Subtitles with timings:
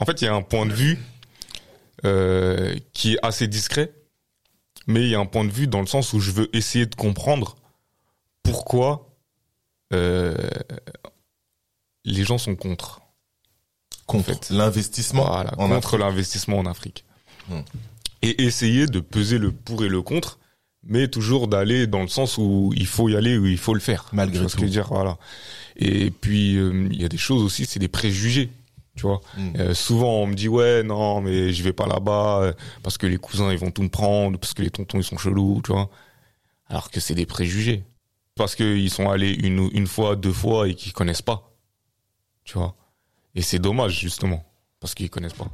[0.00, 0.98] En fait, il y a un point de vue
[2.04, 3.92] euh, qui est assez discret,
[4.86, 6.86] mais il y a un point de vue dans le sens où je veux essayer
[6.86, 7.56] de comprendre
[8.42, 9.08] pourquoi
[9.92, 10.36] euh,
[12.04, 13.00] les gens sont contre.
[14.06, 16.00] Contre l'investissement Voilà, en contre Afrique.
[16.00, 17.04] l'investissement en Afrique.
[17.48, 17.60] Hmm.
[18.22, 20.38] Et essayer de peser le pour et le contre,
[20.82, 23.80] mais toujours d'aller dans le sens où il faut y aller, où il faut le
[23.80, 24.08] faire.
[24.12, 24.60] Malgré vois ce tout.
[24.62, 25.18] que je veux dire, voilà.
[25.76, 28.50] Et puis, euh, il y a des choses aussi, c'est des préjugés.
[28.98, 29.52] Tu vois, Hmm.
[29.58, 33.06] Euh, souvent on me dit ouais non mais je vais pas là-bas euh, parce que
[33.06, 35.72] les cousins ils vont tout me prendre parce que les tontons ils sont chelous tu
[35.72, 35.88] vois.
[36.66, 37.84] Alors que c'est des préjugés.
[38.34, 41.52] Parce qu'ils sont allés une une fois deux fois et qu'ils connaissent pas.
[42.44, 42.74] Tu vois.
[43.36, 44.44] Et c'est dommage justement
[44.80, 45.48] parce qu'ils connaissent pas.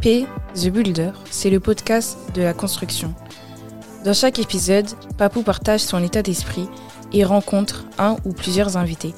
[0.00, 3.14] P, The Builder, c'est le podcast de la construction.
[4.04, 6.68] Dans chaque épisode, Papou partage son état d'esprit
[7.12, 9.14] et rencontre un ou plusieurs invités.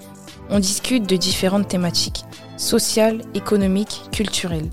[0.51, 2.25] On discute de différentes thématiques,
[2.59, 4.69] sociales, économiques, culturelles.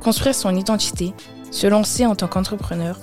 [0.00, 1.12] Construire son identité,
[1.50, 2.98] se lancer en tant qu'entrepreneur,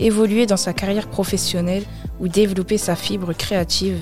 [0.00, 1.84] évoluer dans sa carrière professionnelle
[2.18, 4.00] ou développer sa fibre créative.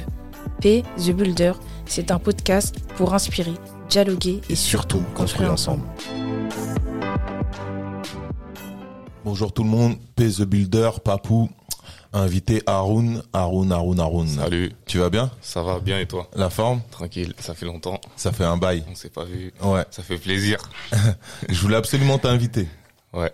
[0.63, 1.53] P, The Builder,
[1.85, 3.55] c'est un podcast pour inspirer,
[3.91, 5.83] dialoguer et surtout construire ensemble.
[9.27, 11.51] Bonjour tout le monde, P The Builder, Papou,
[12.13, 14.29] invité Haroun, Haroun, Haroun, Haroun.
[14.29, 15.33] salut Tu vas bien?
[15.41, 16.31] Ça va bien et toi?
[16.37, 16.81] La forme?
[16.93, 18.85] Tranquille ça fait longtemps Ça fait un bail.
[18.89, 19.85] on s'est pas vu Ouais.
[19.91, 20.59] ça fait plaisir
[21.49, 22.69] Je voulais absolument t'inviter
[23.15, 23.33] ouais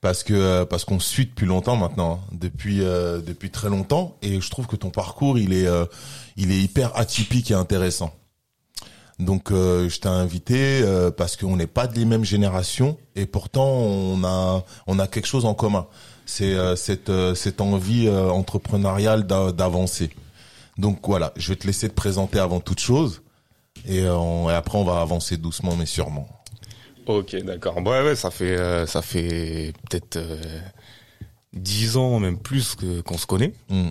[0.00, 2.28] parce que euh, parce qu'on suit depuis longtemps maintenant, hein.
[2.32, 5.86] depuis euh, depuis très longtemps et je trouve que ton parcours il est euh,
[6.36, 8.12] il est hyper atypique et intéressant.
[9.18, 13.66] Donc euh, je t'ai invité euh, parce qu'on n'est pas des mêmes générations et pourtant
[13.68, 15.86] on a on a quelque chose en commun.
[16.24, 20.10] C'est euh, cette euh, cette envie euh, entrepreneuriale d'a- d'avancer.
[20.76, 23.22] Donc voilà, je vais te laisser te présenter avant toute chose
[23.86, 26.28] et, euh, on- et après on va avancer doucement mais sûrement.
[27.06, 27.76] Ok, d'accord.
[27.78, 30.60] Ouais, ouais, ça fait, euh, ça fait peut-être euh,
[31.54, 33.88] 10 ans, même plus que qu'on se connaît, Hmm.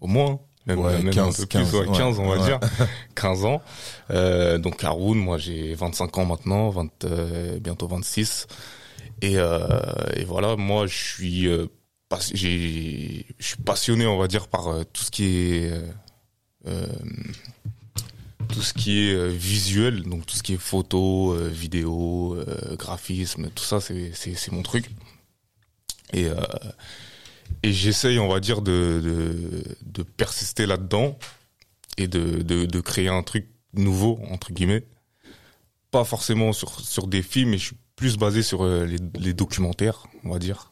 [0.00, 0.40] au moins.
[0.66, 1.96] Même, Ouais, même 15, un peu plus, 15, ouais, ouais.
[1.96, 2.60] 15 on va dire.
[3.14, 3.62] 15 ans.
[4.10, 8.46] Euh, donc Haroun, moi j'ai 25 ans maintenant, 20, euh, bientôt 26.
[9.22, 9.58] Et, euh,
[10.16, 11.66] et voilà, moi je suis, euh,
[12.34, 15.72] je suis passionné, on va dire, par euh, tout ce qui est...
[16.66, 16.86] euh,
[18.48, 22.36] tout ce qui est visuel, donc tout ce qui est photo, vidéo,
[22.78, 24.88] graphisme, tout ça, c'est mon truc.
[26.12, 26.26] Et
[27.62, 31.18] et j'essaye, on va dire, de de, de persister là-dedans
[31.98, 34.84] et de, de créer un truc nouveau entre guillemets.
[35.90, 39.32] Pas forcément sur sur des films, mais je suis plus basé sur euh, les, les
[39.32, 40.70] documentaires, on va dire.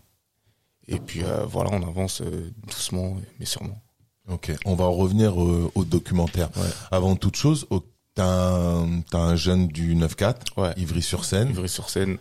[0.87, 3.81] Et puis euh, voilà, on avance euh, doucement mais sûrement.
[4.29, 6.51] Ok, on va revenir euh, au documentaire.
[6.57, 6.69] Ouais.
[6.91, 7.85] Avant toute chose, au-
[8.15, 10.73] t'as un, t'as un jeune du 9-4, Ouais.
[10.77, 11.51] Ivry-sur-Seine.
[11.51, 12.19] Ivry-sur-Seine.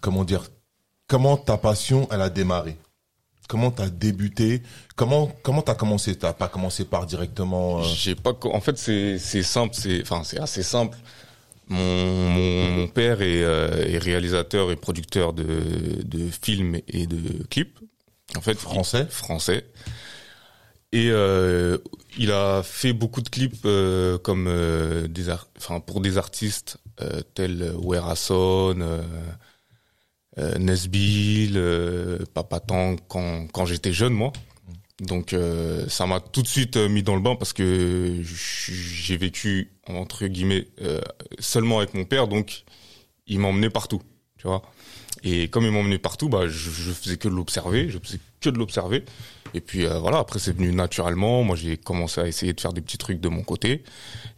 [0.00, 0.48] Comment dire
[1.08, 2.76] Comment ta passion, elle a démarré?
[3.50, 4.62] Comment t'as débuté?
[4.94, 6.14] Comment comment t'as commencé?
[6.16, 7.80] T'as pas commencé par directement.
[7.80, 8.32] euh, J'ai pas.
[8.44, 9.74] En fait, c'est c'est simple.
[9.74, 10.96] C'est enfin c'est assez simple.
[11.66, 15.48] Mon, mon, mon père est, euh, est réalisateur et producteur de
[16.04, 17.76] de films et de clips.
[18.36, 19.66] En fait, Français il- français?
[20.92, 21.78] Et euh,
[22.18, 23.66] il a fait beaucoup de clips
[24.22, 24.48] comme
[25.08, 25.26] des
[25.58, 26.78] enfin pour des artistes
[27.34, 28.76] tels Werason,
[30.40, 32.18] euh, Nesbill, euh,
[33.08, 34.32] quand quand j'étais jeune moi.
[35.00, 39.16] Donc euh, ça m'a tout de suite euh, mis dans le bain parce que j'ai
[39.16, 41.00] vécu entre guillemets euh,
[41.38, 42.64] seulement avec mon père, donc
[43.26, 44.02] il m'emmenait partout,
[44.36, 44.62] tu vois.
[45.22, 48.50] Et comme il m'emmenait partout, bah je, je faisais que de l'observer, je faisais que
[48.50, 49.04] de l'observer.
[49.54, 51.42] Et puis voilà, après c'est venu naturellement.
[51.44, 53.82] Moi j'ai commencé à essayer de faire des petits trucs de mon côté.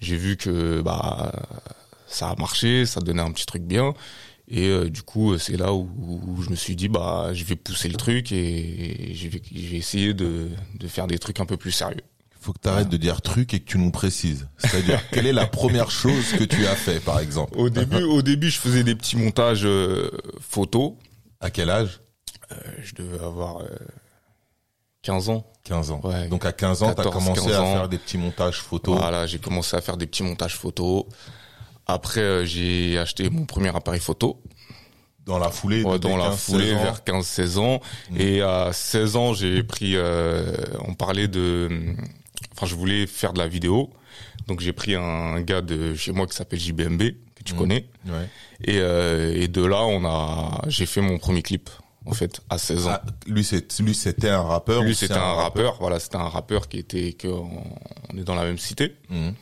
[0.00, 1.32] J'ai vu que bah
[2.06, 3.94] ça a marché, ça donnait un petit truc bien.
[4.54, 7.56] Et euh, du coup, c'est là où, où je me suis dit, bah, je vais
[7.56, 11.46] pousser le truc et je vais, je vais essayer de, de faire des trucs un
[11.46, 12.02] peu plus sérieux.
[12.38, 14.48] faut que t'arrêtes de dire truc et que tu nous précises.
[14.58, 18.20] C'est-à-dire, quelle est la première chose que tu as fait, par exemple Au début, au
[18.20, 20.92] début, je faisais des petits montages euh, photos.
[21.40, 22.00] À quel âge
[22.52, 23.68] Euh, je devais avoir euh,
[25.00, 25.46] 15 ans.
[25.64, 26.00] 15 ans.
[26.04, 26.28] Ouais.
[26.28, 28.98] Donc à 15 ans, t'as 14, commencé 15 à faire des petits montages photos.
[28.98, 31.04] Voilà, j'ai commencé à faire des petits montages photos.
[31.86, 34.40] Après, euh, j'ai acheté mon premier appareil photo.
[35.26, 36.82] Dans la foulée, Ouais, dans la 15, foulée 16 ans.
[36.82, 37.80] vers 15-16 ans.
[38.10, 38.20] Mm.
[38.20, 40.52] Et à 16 ans, j'ai pris, euh,
[40.86, 41.68] on parlait de,
[42.56, 43.90] enfin, je voulais faire de la vidéo.
[44.48, 46.98] Donc j'ai pris un gars de chez moi qui s'appelle JBMB,
[47.36, 47.58] que tu Mm.
[47.58, 47.88] connais.
[48.06, 48.28] Ouais.
[48.64, 51.70] Et, euh, et de là, on a, j'ai fait mon premier clip
[52.04, 52.90] en fait, à 16 ans.
[52.94, 54.82] Ah, lui, c'était un rappeur.
[54.82, 55.76] Lui, c'était un rappeur.
[55.78, 57.48] Voilà, c'était un rappeur qui était que on
[58.12, 58.96] on est dans la même cité.
[59.08, 59.34] Mhm.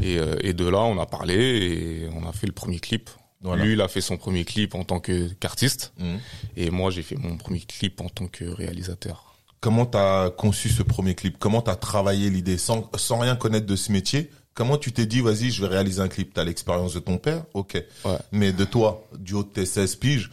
[0.00, 3.10] Et, euh, et de là, on a parlé et on a fait le premier clip.
[3.42, 3.64] Voilà.
[3.64, 6.18] Lui, il a fait son premier clip en tant qu'artiste, Mhm.
[6.56, 9.34] et moi, j'ai fait mon premier clip en tant que réalisateur.
[9.60, 11.36] Comment t'as conçu ce premier clip?
[11.38, 12.56] Comment t'as travaillé l'idée?
[12.58, 16.02] Sans, sans rien connaître de ce métier Comment tu t'es dit, vas-y, je vais réaliser
[16.02, 16.34] un clip?
[16.34, 17.82] T'as l'expérience de ton père, ok.
[18.04, 18.18] Ouais.
[18.32, 20.30] Mais de toi, du haut de tes 16 piges,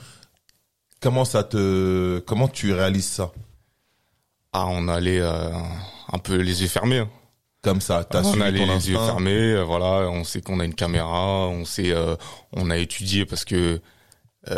[1.00, 3.32] comment ça te, comment tu réalises ça?
[4.52, 5.52] Ah, on allait euh,
[6.12, 6.98] un peu les yeux fermés.
[7.00, 7.10] hein.
[7.62, 10.66] Comme ça, t'as on a les, les yeux fermés, euh, voilà, on sait qu'on a
[10.66, 12.16] une caméra, on sait, euh,
[12.54, 13.82] on a étudié parce que
[14.50, 14.56] euh,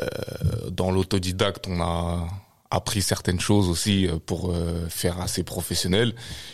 [0.72, 2.28] dans l'autodidacte, on a
[2.70, 6.14] appris certaines choses aussi euh, pour euh, faire assez professionnel.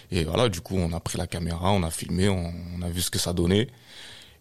[0.10, 2.90] Et voilà, du coup, on a pris la caméra, on a filmé, on, on a
[2.90, 3.68] vu ce que ça donnait.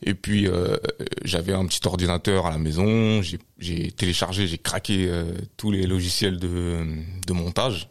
[0.02, 0.76] Et puis euh,
[1.24, 3.20] j'avais un petit ordinateur à la maison,
[3.58, 5.10] j'ai- téléchargé, j'ai craqué
[5.56, 6.86] tous les logiciels de,
[7.26, 7.88] de montage.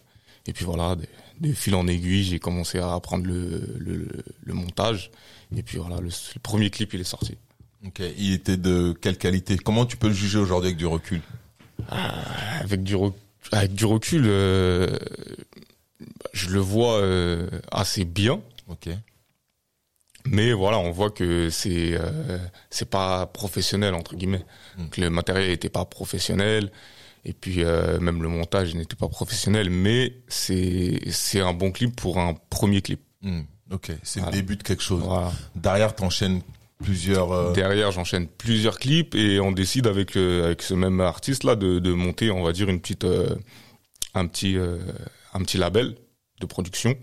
[0.48, 0.96] Et puis voilà,
[1.40, 4.08] de fil en aiguille, j'ai commencé à apprendre le, le,
[4.44, 5.12] le montage.
[5.56, 7.38] Et puis voilà, le, le premier clip, il est sorti.
[7.86, 8.02] Ok.
[8.18, 9.58] Il était de quelle qualité?
[9.58, 11.22] Comment tu peux le juger aujourd'hui avec du recul?
[12.62, 13.14] Avec du, rec-
[13.52, 14.98] avec du recul, euh,
[16.34, 18.42] je le vois euh, assez bien.
[18.68, 18.90] Ok.
[20.26, 22.40] Mais voilà, on voit que c'est euh,
[22.72, 24.44] c'est pas professionnel entre guillemets.
[24.78, 24.88] Mm.
[24.90, 26.72] Que le matériel n'était pas professionnel
[27.26, 29.70] et puis euh, même le montage n'était pas professionnel.
[29.70, 33.02] Mais c'est c'est un bon clip pour un premier clip.
[33.22, 33.42] Hmm.
[33.72, 33.92] Ok.
[34.04, 34.36] C'est Voilà.
[34.36, 35.02] le début de quelque chose.
[35.04, 35.32] Voilà.
[35.56, 36.42] Derrière, t'enchaînes
[36.84, 37.32] plusieurs.
[37.32, 41.56] euh, Derrière, j'enchaîne plusieurs clips et on décide avec euh, avec ce même artiste là
[41.56, 43.36] de, de monter, on va dire une petite euh,
[44.14, 44.78] un petit euh,
[45.34, 45.96] un petit label
[46.42, 46.96] de production.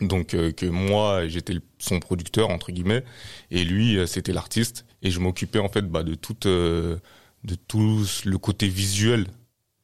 [0.00, 3.04] Donc euh, que moi j'étais son producteur entre guillemets
[3.50, 6.96] et lui c'était l'artiste et je m'occupais en fait bah, de toute euh,
[7.44, 9.26] de tout le côté visuel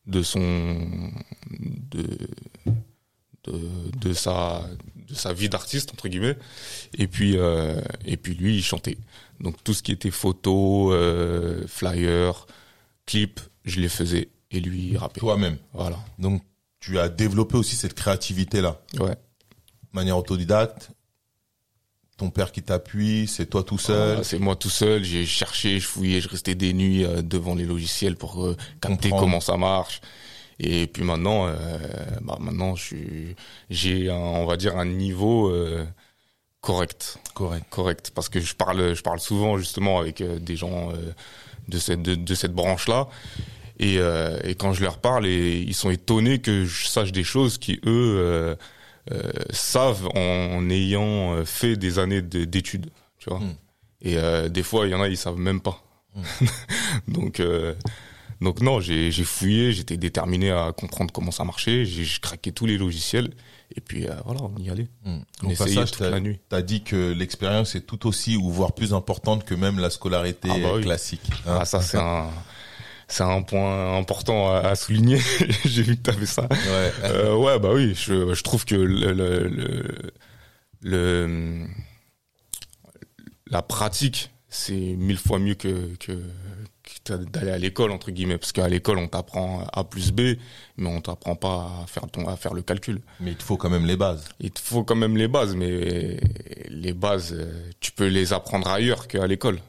[0.06, 1.12] de son
[1.90, 2.06] de
[3.44, 3.60] de,
[4.00, 4.68] de sa
[5.08, 6.36] de sa vie d'artiste entre guillemets
[6.94, 8.98] et puis euh, et puis lui il chantait
[9.40, 12.46] donc tout ce qui était photo euh, flyer
[13.06, 15.58] clip je les faisais et lui il rappait Toi-même.
[15.72, 16.42] voilà Donc,
[16.80, 18.80] tu as développé aussi cette créativité-là.
[19.00, 19.16] ouais
[19.92, 20.90] Manière autodidacte.
[22.16, 24.06] Ton père qui t'appuie, c'est toi tout seul.
[24.08, 27.54] Voilà, c'est moi tout seul j'ai cherché je fouillais je restais des nuits euh, devant
[27.54, 30.00] les logiciels pour euh, capter comment ça marche
[30.58, 31.54] et puis maintenant euh,
[32.22, 32.74] bah maintenant
[33.68, 35.84] j'ai un, on va dire un niveau euh,
[36.62, 37.66] correct Correct.
[37.68, 40.92] correct parce que je parle je parle souvent justement avec des gens
[41.68, 43.08] de cette de, de cette branche là
[43.78, 47.24] et, euh, et quand je leur parle et ils sont étonnés que je sache des
[47.24, 48.56] choses qui eux
[49.50, 53.54] savent en ayant euh, fait des années de- d'études tu vois Mm.
[54.02, 55.82] et euh, des fois il y en a ils savent même pas
[57.08, 57.74] donc euh,
[58.40, 62.78] donc non j'ai fouillé j'étais déterminé à comprendre comment ça marchait j'ai craqué tous les
[62.78, 63.30] logiciels
[63.74, 65.18] et puis euh, voilà on y allait Hmm.
[65.44, 68.72] on passage, toute t'as la nuit as dit que l'expérience est tout aussi ou voire
[68.74, 70.82] plus importante que même la scolarité Ah bah oui.
[70.82, 71.22] classique.
[71.46, 71.58] hein.
[71.60, 72.28] Ah, ça, c'est un,
[73.08, 75.18] c'est un point important à, à souligner.
[75.64, 76.42] J'ai vu que tu avais ça.
[76.50, 76.92] Ouais.
[77.04, 80.12] Euh, ouais, bah oui, je, je trouve que le, le, le,
[80.82, 81.66] le-
[83.48, 86.20] la pratique, c'est mille fois mieux que, que,
[87.04, 88.38] que d'aller à l'école, entre guillemets.
[88.38, 90.36] Parce qu'à l'école, on t'apprend A plus B,
[90.76, 93.00] mais on t'apprend pas à faire, ton, à faire le calcul.
[93.20, 94.24] Mais il te faut quand même les bases.
[94.40, 96.18] Il te faut quand même les bases, mais
[96.68, 99.60] les bases, euh, tu peux les apprendre ailleurs qu'à l'école.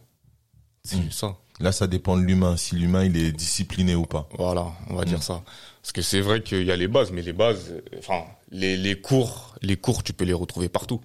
[0.84, 1.12] C'est Mm.
[1.12, 1.36] ça.
[1.60, 4.30] Là, ça dépend de l'humain, si l'humain il est discipliné ou pas.
[4.38, 5.06] Voilà, on va Mm.
[5.06, 5.44] dire ça.
[5.82, 8.78] Parce que c'est vrai qu'il y a les bases, mais les bases, euh, enfin, les,
[8.78, 11.02] les cours, les cours, tu peux les retrouver partout.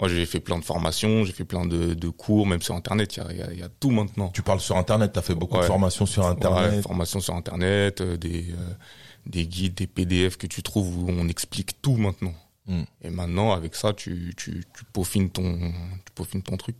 [0.00, 3.16] Moi, j'ai fait plein de formations, j'ai fait plein de, de cours, même sur Internet,
[3.16, 4.28] il y a, y a- y a tout maintenant.
[4.30, 5.66] Tu parles sur Internet, tu as fait beaucoup de Ouais.
[5.66, 6.82] formations sur Ouais, Internet.
[6.82, 8.74] formations sur Internet, euh, des, euh,
[9.26, 12.34] des guides, des PDF que tu trouves où on explique tout maintenant.
[12.66, 12.82] Mm.
[13.02, 15.58] Et maintenant, avec ça, tu, tu, tu peaufines ton,
[16.06, 16.76] tu peaufines ton truc.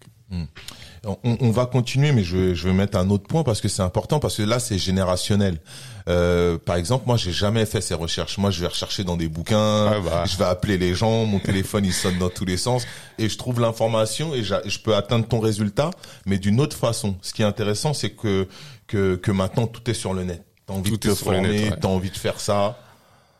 [1.06, 3.68] On, on va continuer, mais je, vais- je vais mettre un autre point parce que
[3.68, 5.60] c'est important, parce que là, c'est générationnel.
[6.08, 8.38] Euh, par exemple, moi, j'ai jamais fait ces recherches.
[8.38, 10.24] Moi, je vais rechercher dans des bouquins, Ouais, bah.
[10.26, 12.86] je vais appeler les gens, mon téléphone, il sonne dans tous les sens,
[13.18, 15.90] et je trouve l'information et je peux atteindre ton résultat,
[16.24, 17.16] mais d'une autre façon.
[17.20, 18.48] Ce qui est intéressant, c'est que,
[18.86, 20.42] que, que maintenant, tout est sur le net.
[20.66, 21.76] T'as envie Tout de te former, ouais.
[21.78, 22.78] t'as envie de faire ça.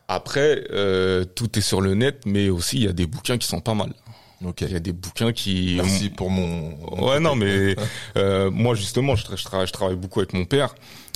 [0.07, 3.47] Après, euh, tout est sur le net, mais aussi, il y a des bouquins qui
[3.47, 3.91] sont pas mal.
[4.43, 4.61] Ok.
[4.61, 5.75] Il y a des bouquins qui...
[5.77, 6.75] Merci pour mon.
[7.07, 7.75] Ouais, non, mais
[8.17, 10.75] euh, moi justement, je, tra- je, travaille, je travaille beaucoup avec mon père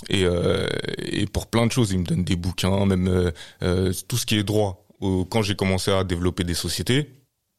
[0.09, 0.67] et, euh,
[0.99, 3.31] et pour plein de choses, il me donne des bouquins, même euh,
[3.63, 4.85] euh, tout ce qui est droit.
[5.29, 7.09] Quand j'ai commencé à développer des sociétés,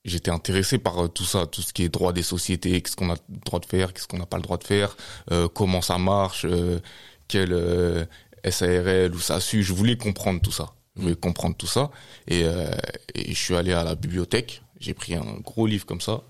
[0.05, 3.11] j'étais intéressé par euh, tout ça, tout ce qui est droit des sociétés, qu'est-ce qu'on
[3.11, 4.97] a le droit de faire, qu'est-ce qu'on n'a pas le droit de faire,
[5.31, 6.81] euh, comment ça marche, euh,
[7.29, 8.05] quel euh,
[8.49, 9.63] SARL ou SASU.
[9.63, 10.73] Je voulais comprendre tout ça.
[10.97, 11.91] Je voulais comprendre tout ça.
[12.27, 12.71] Et, euh,
[13.15, 14.63] et je suis allé à la bibliothèque.
[14.81, 16.23] J'ai pris un gros livre comme ça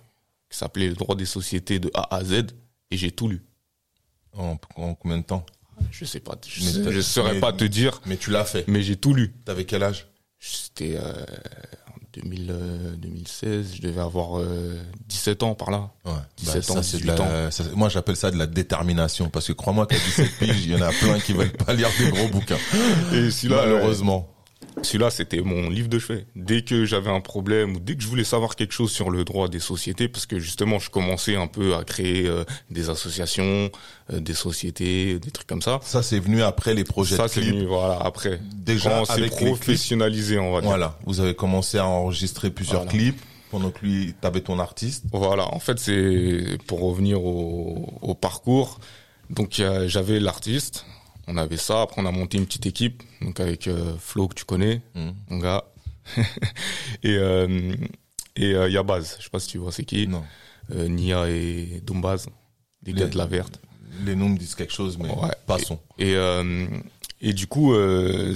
[0.51, 2.47] qui s'appelait Le droit des sociétés de A à Z
[2.91, 3.43] et j'ai tout lu.
[4.37, 5.47] En, en combien de temps?
[5.91, 6.35] Je sais pas.
[6.47, 8.65] Je, sais- je saurais mais- pas te dire, Mais tu l'as fait.
[8.69, 9.33] mais j'ai tout lu.
[9.45, 10.07] T'avais quel âge?
[10.39, 11.13] C'était euh,
[11.89, 13.75] en 2000, euh, 2016.
[13.77, 15.91] Je devais avoir euh, 17 ans par là.
[16.05, 16.13] Ouais.
[16.39, 19.31] 17 ans, ça, c'est de 18 la- ça, moi, j'appelle ça de la détermination.
[19.31, 21.89] Parce que crois-moi qu'à 17 piges, il y en a plein qui veulent pas lire
[21.99, 22.59] des gros bouquins.
[23.13, 24.29] Et celui-là, Malheureusement.
[24.83, 26.27] Celui-là, c'était mon livre de chevet.
[26.37, 29.25] Dès que j'avais un problème ou dès que je voulais savoir quelque chose sur le
[29.25, 33.71] droit des sociétés, parce que justement, je commençais un peu à créer euh, des associations,
[34.13, 35.81] euh, des sociétés, des trucs comme ça.
[35.83, 37.55] Ça, c'est venu après les projets Ça, de c'est clips.
[37.55, 38.41] venu, voilà, après.
[38.55, 39.49] Déjà, Quand c'est les clips.
[39.49, 40.71] professionnalisé, on va dire.
[40.71, 40.99] Voilà.
[41.05, 42.99] Vous avez commencé à enregistrer plusieurs Voilà.
[42.99, 43.21] clips.
[43.51, 45.05] Pendant que lui, t'avais ton artiste.
[45.13, 48.79] Voilà, en fait, c'est pour revenir au, au parcours.
[49.29, 50.85] Donc, j'avais l'artiste,
[51.33, 51.83] on avait ça.
[51.83, 55.15] Après, on a monté une petite équipe, donc avec euh, Flo que tu connais, Mhm.
[55.31, 55.65] mon gars,
[57.03, 57.73] et euh,
[58.37, 59.17] et euh, Yabaz.
[59.19, 60.07] Je sais pas si tu vois c'est qui.
[60.07, 60.25] Non.
[60.73, 62.29] Nia et Dombaz,
[62.85, 63.61] Les- gars de la verte.
[64.05, 65.29] Les noms me disent quelque chose, mais Ouais.
[65.47, 65.81] passons.
[65.99, 66.15] Et
[67.23, 67.75] et du coup,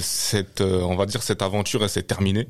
[0.01, 2.49] cette, on va dire cette aventure, elle s'est terminée.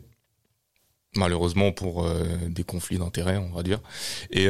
[1.16, 2.08] Malheureusement pour
[2.48, 3.78] des conflits d'intérêts, on va dire.
[4.30, 4.44] Et,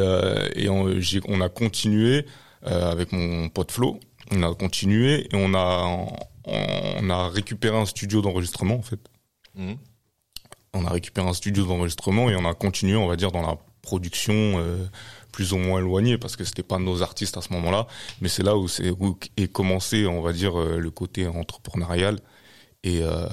[0.56, 2.24] et on, a continué
[2.62, 4.00] avec mon pote Flo.
[4.30, 6.06] On a continué et on a
[6.46, 9.00] on a récupéré un studio d'enregistrement en fait.
[9.54, 9.76] Mhm.
[10.74, 13.56] On a récupéré un studio d'enregistrement et on a continué, on va dire, dans la
[13.80, 14.84] production euh,
[15.34, 17.88] plus ou moins éloignée parce que c'était pas nos artistes à ce moment-là,
[18.20, 22.20] mais c'est là où c'est où est commencé, on va dire, euh, le côté entrepreneurial
[22.84, 23.26] et euh,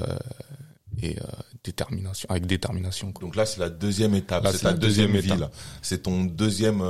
[1.02, 1.24] et euh,
[1.64, 3.12] détermination avec détermination.
[3.12, 3.28] Quoi.
[3.28, 4.48] Donc là, c'est la deuxième étape.
[4.52, 5.52] C'est ta la deuxième, deuxième vie, là.
[5.84, 6.84] C'est ton deuxième.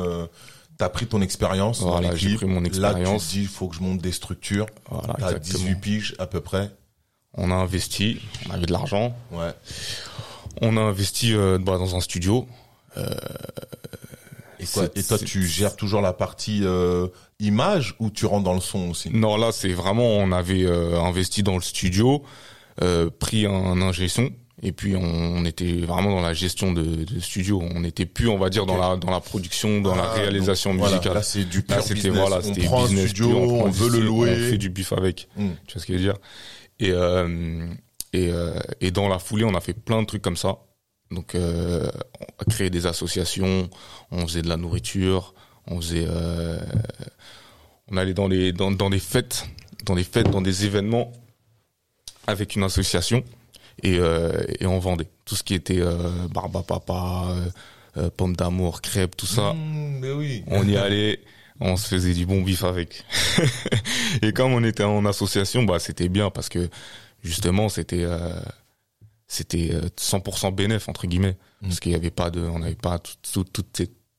[0.81, 1.79] Euh, T'as pris ton expérience.
[1.81, 2.38] dans Voilà, les j'ai clips.
[2.39, 4.65] pris mon Là, tu te dis, il faut que je monte des structures.
[4.89, 5.63] Voilà, T'as exactement.
[5.65, 6.71] 18 piges à peu près.
[7.35, 8.19] On a investi,
[8.50, 9.51] on avait de l'argent, Ouais.
[10.61, 12.47] on a investi euh, bah, dans un studio.
[14.59, 17.07] Et, quoi, et toi, tu gères toujours la partie euh,
[17.39, 19.09] image ou tu rentres dans le son aussi?
[19.11, 22.23] Non, là, c'est vraiment, on avait euh, investi dans le studio,
[22.81, 24.29] euh, pris un ingé son,
[24.63, 27.61] et puis on, on était vraiment dans la gestion de, de studio.
[27.75, 30.71] On n'était plus, on va dire, dans la dans la production, dans la Ah, réalisation
[30.71, 31.15] donc, voilà, musicale.
[31.15, 32.17] là, c'est du pur Là, c'était business.
[32.17, 34.29] voilà, on prend business un studio, pur, on, veut le louer.
[34.31, 35.27] on fait du bif avec.
[35.35, 35.49] Mm.
[35.67, 36.17] Tu vois ce que je veux dire?
[36.79, 37.65] Et euh,
[38.13, 40.59] et euh, et dans la foulée, on a fait plein de trucs comme ça.
[41.09, 41.89] Donc, euh,
[42.21, 43.69] on a créé des associations,
[44.11, 45.33] on faisait de la nourriture,
[45.67, 46.07] on faisait,
[47.91, 49.45] on allait dans les dans dans des fêtes,
[49.85, 51.11] dans des fêtes, dans des événements
[52.27, 53.23] avec une association
[53.83, 57.27] et euh, et on vendait tout ce qui était euh, barbe à papa,
[57.97, 60.43] euh, pommes d'amour, crêpes, tout ça Mm, mais oui.
[60.47, 61.19] on y allait,
[61.59, 63.03] on se faisait du bon bif avec.
[64.21, 66.69] et comme on était en association, bah c'était bien parce que
[67.23, 68.33] justement c'était euh,
[69.27, 71.67] c'était euh, 100% bénéf entre guillemets Mm.
[71.67, 73.71] parce qu'il y avait pas de, on n'avait pas tout- tout- toutes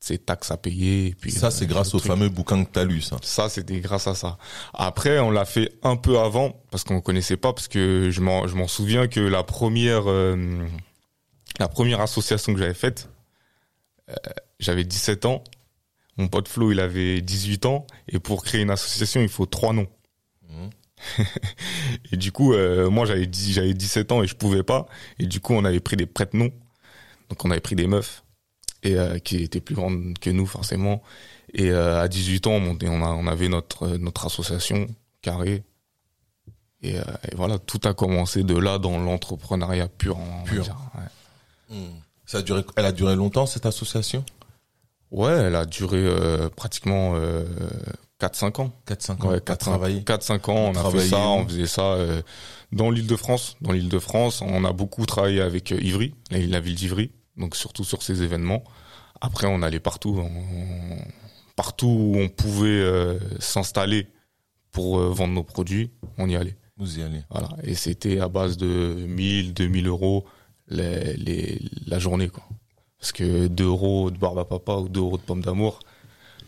[0.02, 1.06] ces taxes à payer.
[1.06, 2.10] Et puis Ça, euh, c'est grâce au truc.
[2.10, 3.18] fameux bouquin que t'as lu, ça.
[3.22, 4.36] Ça, c'était grâce à ça.
[4.74, 8.48] Après, on l'a fait un peu avant parce qu'on connaissait pas, parce que je m'en,
[8.48, 10.66] je m'en souviens que la première, euh,
[11.60, 13.10] la première association que j'avais faite,
[14.10, 14.14] euh,
[14.58, 15.44] j'avais 17 ans.
[16.16, 17.86] Mon pote Flo, il avait 18 ans.
[18.08, 19.88] Et pour créer une association, il faut trois noms.
[20.50, 20.70] Mhm.
[22.12, 24.86] et du coup, euh, moi, j'avais j'avais 17 ans et je pouvais pas.
[25.20, 26.50] Et du coup, on avait pris des prête-noms.
[27.28, 28.21] Donc, on avait pris des meufs
[28.82, 31.02] et euh, qui étaient plus grandes que nous forcément.
[31.54, 34.86] Et euh, à 18 ans, on, on, a, on avait notre euh, notre association
[35.20, 35.62] carré.
[36.82, 40.18] Et, euh, et voilà, tout a commencé de là dans l'entrepreneuriat pur.
[40.18, 40.64] on Pur.
[40.64, 40.76] dire,
[41.70, 41.76] ouais.
[42.26, 44.24] Ça a duré, elle a duré longtemps, cette association?
[45.10, 47.44] Ouais, elle a duré euh, pratiquement euh,
[48.20, 48.72] 4-5 ans.
[48.88, 49.28] 4-5 ans.
[49.30, 50.00] Ouais, T'as 4-5 travaillé.
[50.00, 52.22] 4-5 ans, on a Travaillé fait ça, on faisait ça euh,
[52.72, 53.56] dans l'île de France.
[53.60, 57.10] Dans l'île de France, on a beaucoup travaillé avec euh, Ivry, la, la ville d'Ivry,
[57.36, 58.62] donc surtout sur ces événements.
[59.20, 60.98] Après, on allait partout, on-
[61.56, 64.08] partout où on pouvait euh, s'installer
[64.72, 66.56] pour euh, vendre nos produits, on y allait.
[66.78, 67.22] Vous y allez.
[67.30, 70.24] Voilà, et c'était à base de 1000, 2000 euros
[70.68, 72.44] les, les, la journée, quoi.
[72.98, 75.80] Parce que 2 euros de barbe à papa ou 2 euros de pommes d'amour,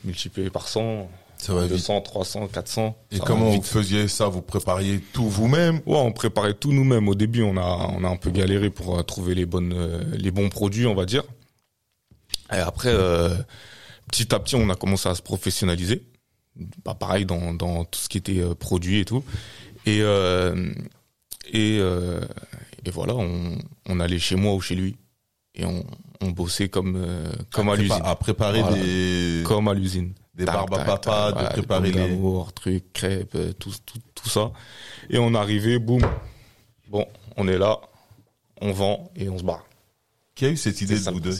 [0.05, 1.09] multiplié par 100,
[1.45, 1.73] Ça va vite.
[1.73, 2.97] 200, 300, 400.
[3.11, 4.29] Et comment vous faisiez ça?
[4.29, 5.77] Vous prépariez tout vous-même?
[5.85, 7.07] Ouais, on préparait tout nous-mêmes.
[7.09, 10.03] Au début, on a, on a un peu galéré pour euh, trouver les bonnes, euh,
[10.17, 11.23] les bons produits, on va dire.
[12.51, 13.35] Et après, euh,
[14.11, 16.03] petit à petit, on a commencé à se professionnaliser.
[16.85, 19.23] Bah, pareil dans, dans tout ce qui était produit et tout.
[19.87, 19.99] Et
[21.53, 21.77] et
[22.87, 23.59] et voilà, on,
[23.89, 24.97] on allait chez moi ou chez lui
[25.55, 25.85] et on,
[26.21, 27.07] on bossait comme
[27.53, 28.77] comme à l'usine, à préparer Voilà.
[28.77, 29.43] des.
[29.47, 30.13] comme à l'usine.
[30.35, 32.09] Des Tac, barbes à tac, papa, tac, de des préparer pommes les.
[32.09, 34.53] d'amour, trucs, crêpes, euh, tout, tout, tout ça.
[35.11, 36.03] Et on arrivait, boum.
[36.89, 37.81] Bon, on est là,
[38.61, 39.65] on vend et on se barre.
[40.35, 41.39] Qui a eu cette idée de vous deux.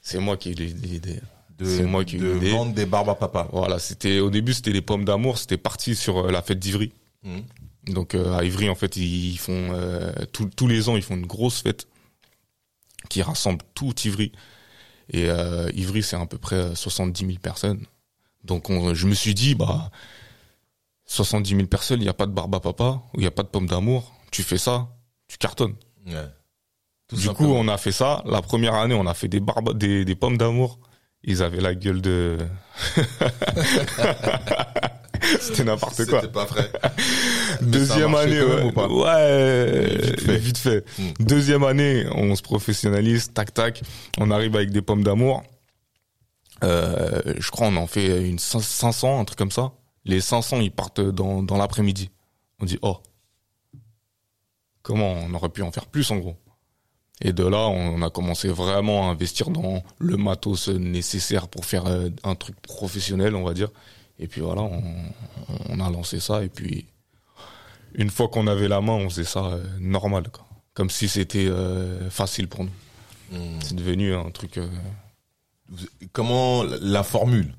[0.00, 1.20] C'est moi qui ai eu l'idée.
[1.58, 4.72] de, moi qui eu de vendre des barbes à papa Voilà, c'était au début c'était
[4.72, 6.92] les pommes d'amour, c'était parti sur euh, la fête d'Ivry.
[7.22, 7.44] Mhm.
[7.86, 11.26] Donc euh, à Ivry en fait ils font euh, tous les ans ils font une
[11.26, 11.86] grosse fête
[13.08, 14.32] qui rassemble tout Ivry
[15.10, 17.84] et euh, Ivry c'est à peu près euh, 70 000 personnes.
[18.44, 19.90] Donc on- je me suis dit bah
[21.06, 23.42] 70 000 personnes, il n'y a pas de barbe à papa, il n'y a pas
[23.42, 24.88] de pommes d'amour, tu fais ça,
[25.28, 25.74] tu cartonnes.
[26.06, 26.26] Ouais.
[27.08, 28.22] Tout du coup on a fait ça.
[28.26, 30.78] La première année on a fait des barbes, des, des pommes d'amour.
[31.26, 32.38] Ils avaient la gueule de
[35.40, 36.20] c'était n'importe quoi.
[36.20, 36.70] C'était pas vrai.
[37.62, 38.88] Deuxième année, ouais, ou pas?
[38.88, 40.36] Ouais, Vite fait.
[40.38, 40.84] vite fait.
[40.98, 41.10] Hmm.
[41.20, 43.82] Deuxième année, on se professionnalise, tac tac,
[44.18, 45.42] on arrive avec des pommes d'amour.
[46.62, 49.72] Euh, je crois on en fait une cin- 500, un truc comme ça.
[50.04, 52.10] Les 500, ils partent dans, dans l'après-midi.
[52.60, 52.98] On dit oh,
[54.82, 56.36] comment on aurait pu en faire plus en gros?
[57.20, 61.86] Et de là, on a commencé vraiment à investir dans le matos nécessaire pour faire
[61.86, 63.68] euh, un truc professionnel, on va dire.
[64.18, 64.82] Et puis voilà, on,
[65.68, 66.44] on a lancé ça.
[66.44, 66.86] Et puis,
[67.94, 70.46] une fois qu'on avait la main, on faisait ça euh, normal, quoi.
[70.74, 72.70] Comme si c'était euh, facile pour nous.
[73.32, 73.58] Hmm.
[73.60, 74.58] C'est devenu un truc.
[74.58, 74.68] euh,
[76.12, 77.54] Comment la, formule?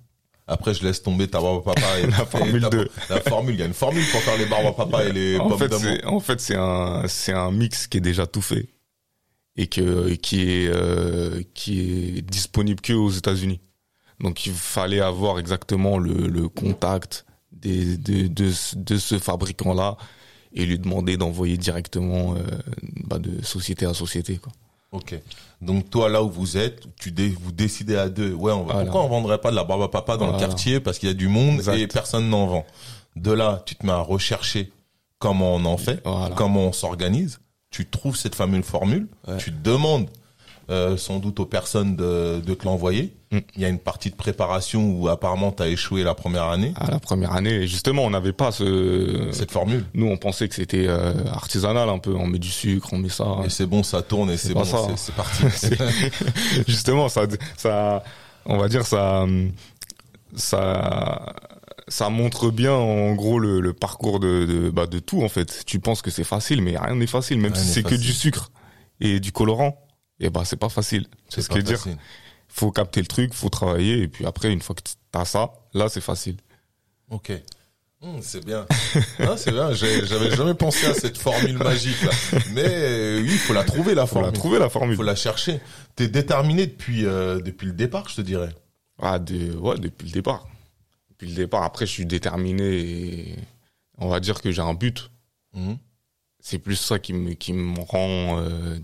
[0.48, 3.56] Après, je laisse tomber ta barbe à papa et La formule ta- de- La formule,
[3.56, 5.58] il y a une formule pour faire les barbes à papa et les en pommes
[5.58, 8.68] fait, c'est en fait c'est un c'est un mix qui est déjà tout fait
[9.56, 11.80] et que qui est euh, qui
[12.18, 13.60] est disponible que aux États-Unis.
[14.20, 19.74] Donc il fallait avoir exactement le, le contact des de de, ce- de ce fabricant
[19.74, 19.98] là
[20.54, 22.40] et lui demander d'envoyer directement euh,
[23.06, 24.52] bah, de société à société quoi.
[24.92, 25.20] Ok.
[25.62, 28.32] Donc toi, là où vous êtes, tu dé- vous décidez à deux.
[28.34, 28.84] Ouais, on va, Voilà.
[28.90, 30.80] pourquoi on vendrait pas de la barbe à papa dans le quartier?
[30.80, 31.76] Parce qu'il y a du monde Exact.
[31.78, 32.66] et personne n'en vend.
[33.18, 34.72] De là, tu te mets à rechercher
[35.20, 36.34] comment on en fait, Voilà.
[36.36, 37.40] comment on s'organise.
[37.72, 39.08] Tu trouves cette fameuse formule.
[39.28, 39.36] Ouais.
[39.38, 40.08] Tu demandes
[40.70, 43.14] euh, sans doute aux personnes de, de te l'envoyer.
[43.32, 43.38] Mm.
[43.56, 46.74] Il y a une partie de préparation où apparemment tu as échoué la première année.
[46.76, 49.86] À la première année, justement, on n'avait pas ce Cette formule.
[49.94, 53.10] nous on pensait que c'était euh, artisanal un peu, on met du sucre, on met
[53.10, 53.26] ça.
[53.46, 54.80] Et c'est bon, ça tourne et c'est bon, ça.
[54.96, 55.44] c'est- parti.
[56.68, 57.24] Justement ça
[57.58, 58.04] ça
[58.46, 59.26] on va dire ça
[60.36, 61.34] ça
[61.88, 65.64] ça montre bien en gros le, le parcours de, de bah de tout en fait
[65.66, 68.12] tu penses que c'est facile mais rien n'est facile même Rien si c'est que du
[68.14, 68.52] sucre
[69.02, 69.78] et du colorant
[70.20, 71.84] et bah c'est pas facile c'est ce que dire
[72.48, 75.90] faut capter le truc faut travailler et puis après une fois que t'as ça là
[75.90, 76.38] c'est facile
[77.10, 77.32] Ok.
[78.02, 78.66] Hum, c'est bien.
[79.20, 79.72] Ah, c'est bien.
[79.74, 82.02] J'avais jamais pensé à cette formule magique.
[82.04, 82.12] Là.
[82.54, 84.34] Mais euh, oui, il faut la trouver la faut la formule.
[84.40, 85.60] trouver la Il formule faut la chercher.
[85.96, 88.50] T'es déterminé depuis euh, depuis le départ, je te dirais.
[89.00, 90.48] ah de, ouais depuis le départ
[91.12, 93.36] depuis le départ après je suis déterminé et
[94.00, 95.10] on va dire que j'ai un but
[95.54, 95.78] Mhm.
[96.42, 98.78] c'est plus ça qui me qui me rend euh,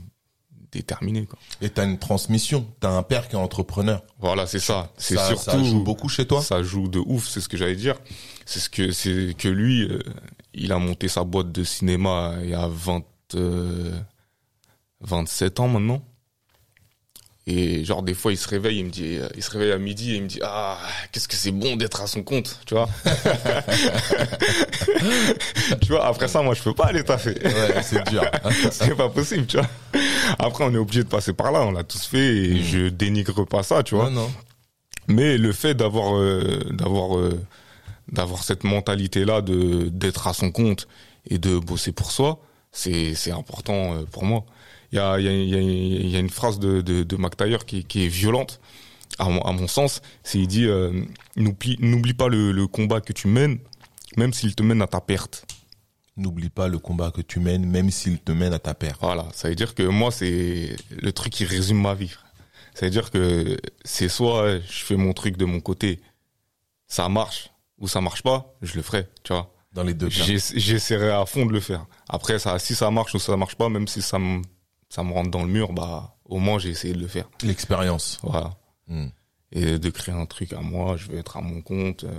[0.72, 1.38] déterminé quoi.
[1.62, 2.66] Et t'as une transmission.
[2.80, 4.04] T'as un père qui est entrepreneur.
[4.20, 4.92] Voilà, c'est ça.
[4.98, 6.42] C'est ça, surtout ça joue beaucoup chez toi.
[6.42, 7.96] ça joue de ouf, c'est ce que j'allais dire.
[8.46, 10.00] C'est ce que c'est que lui euh,
[10.54, 13.04] il a monté sa boîte de cinéma il y a 20
[13.36, 14.00] euh,
[15.02, 16.04] 27 ans maintenant.
[17.48, 19.80] Et genre des fois il se réveille, il me dit euh, il se réveille à
[19.80, 20.78] midi et il me dit ah,
[21.12, 22.88] qu'est-ce que c'est bon d'être à son compte, tu vois.
[25.82, 27.34] tu vois, après ça moi je peux pas aller taffer.
[27.44, 28.24] Ouais, c'est dur.
[28.72, 29.68] c'est pas possible, tu vois.
[30.38, 33.44] Après, on est obligé de passer par là, on l'a tous fait et je dénigre
[33.46, 34.06] pas ça, tu vois.
[34.06, 34.32] Ouais, non.
[35.08, 37.42] Mais le fait d'avoir euh, d'avoir euh,
[38.12, 40.88] d'avoir cette mentalité là de d'être à son compte
[41.28, 42.40] et de bosser pour soi,
[42.72, 44.46] c'est c'est important pour moi.
[44.92, 47.04] Il y a il y a il y a, y a une phrase de de,
[47.04, 48.60] de Mac Taylor qui qui est violente
[49.20, 51.04] à mon, à mon sens, c'est il dit euh,
[51.36, 53.60] n'oublie n'oublie pas le, le combat que tu mènes
[54.18, 55.46] même s'il te mène à ta perte.
[56.18, 59.00] N'oublie pas le combat que tu mènes, même s'il te mène à ta perte.
[59.02, 62.12] Voilà, ça veut dire que moi c'est le truc qui résume ma vie.
[62.74, 66.02] Ça veut dire que c'est soit je fais mon truc de mon côté,
[66.88, 69.54] ça marche ou ça marche pas, je le ferai, tu vois.
[69.74, 70.24] Dans les deux cas.
[70.26, 71.86] J'ess- J'essaierai à fond de le faire.
[72.10, 74.42] Après ça, si ça marche ou ça marche pas, même si ça me
[74.92, 77.28] ça me rentre dans le mur, bah au moins j'ai essayé de le faire.
[77.44, 78.20] L'expérience.
[78.24, 78.52] Voilà.
[78.88, 79.08] Hmm.
[79.54, 82.12] Et de créer un truc à moi, je vais être à mon compte euh,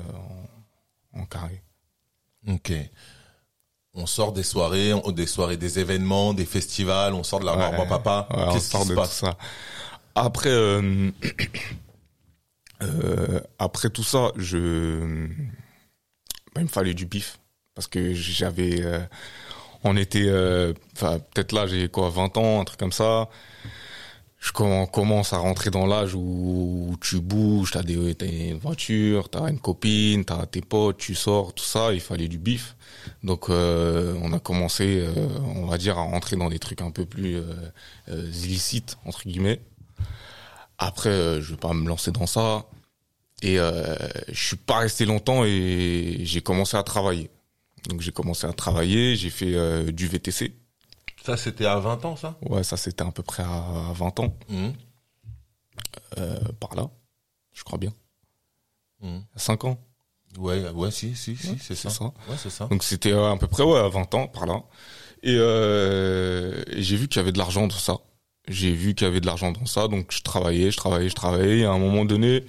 [1.15, 1.63] en, en carré.
[2.49, 2.73] Ok.
[3.95, 7.57] On sort des soirées, on- des soirées, des événements, des festivals, on sort de la
[7.57, 8.27] barbe à Ouais, papa.
[8.31, 9.37] ouais, on Qu'est-ce sort qui se passe ça.
[10.15, 11.11] Après, euh,
[12.83, 15.27] euh, après tout ça, je,
[16.55, 17.39] bah, il me fallait du bif
[17.75, 18.83] parce que j'avais,
[19.85, 23.29] on était, euh, enfin peut-être là j'ai quoi, 20 ans, un truc comme ça.
[24.39, 29.29] je com- commence à rentrer dans l'âge où tu bouges, t'as des, t'as une voiture,
[29.29, 32.77] t'as une copine, t'as tes potes, tu sors, tout ça, il fallait du bif.
[33.23, 35.13] Donc euh, on a commencé, euh,
[35.57, 37.37] on va dire, à rentrer dans des trucs un peu plus
[38.09, 39.61] illicites entre guillemets.
[40.79, 42.65] Après, je vais pas me lancer dans ça.
[43.43, 47.29] Et je suis pas resté longtemps et j'ai commencé à travailler.
[47.89, 50.55] Donc j'ai commencé à travailler, j'ai fait euh, du VTC.
[51.25, 52.37] Ça, c'était à 20 ans, ça?
[52.43, 54.73] Ouais, ça c'était à peu près à 20 ans, Mhm.
[56.19, 56.89] euh, par là,
[57.53, 57.93] je crois bien.
[59.03, 59.23] Mhm.
[59.35, 59.79] À 5 ans.
[60.39, 61.91] Ouais, ouais, si, si, si, Ouais, c'est ça.
[61.91, 62.05] ça.
[62.05, 62.67] Ouais, c'est ça.
[62.67, 64.63] Donc c'était euh, à peu près ouais, à 20 ans, par là.
[65.23, 67.99] Et, euh, j'ai vu qu'il y avait de l'argent dans ça.
[68.49, 71.15] J'ai vu qu'il y avait de l'argent dans ça, donc je travaillais, je travaillais, je
[71.15, 71.59] travaillais.
[71.61, 72.45] Et à un moment donné,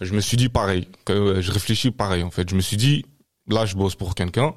[0.00, 2.48] je me suis dit pareil, que je réfléchis pareil en fait.
[2.48, 3.04] Je me suis dit,
[3.48, 4.54] là je bosse pour quelqu'un,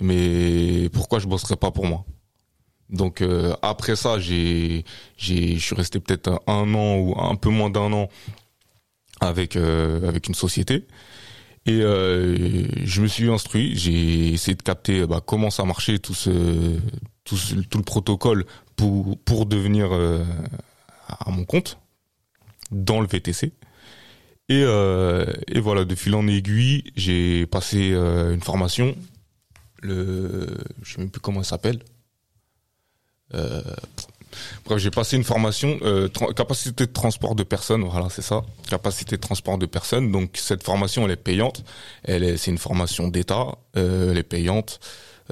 [0.00, 2.04] mais pourquoi je bosserais pas pour moi?
[2.90, 4.84] Donc euh, après ça, j'ai,
[5.16, 8.08] j'ai, je suis resté peut-être un an ou un peu moins d'un an
[9.20, 10.84] avec euh, avec une société.
[11.66, 16.14] Et euh, je me suis instruit, j'ai essayé de capter bah, comment ça marchait tout
[16.14, 16.78] ce
[17.24, 18.44] tout, ce- tout le protocole
[18.76, 20.24] pour pour devenir euh,
[21.08, 21.78] à mon compte
[22.70, 23.52] dans le VTC.
[24.50, 28.94] Et, euh, et voilà, de fil en aiguille, j'ai passé euh, une formation.
[29.84, 30.46] Le,
[30.82, 31.80] je sais même plus comment elle s'appelle.
[33.34, 33.62] Euh,
[34.64, 37.84] bref, j'ai passé une formation euh, capacité de transport de personnes.
[37.84, 38.42] Voilà, c'est ça.
[38.68, 40.10] Capacité de transport de personnes.
[40.10, 41.64] Donc cette formation, elle est payante.
[42.02, 43.58] Elle est, c'est une formation d'État.
[43.76, 44.80] Euh, elle est payante,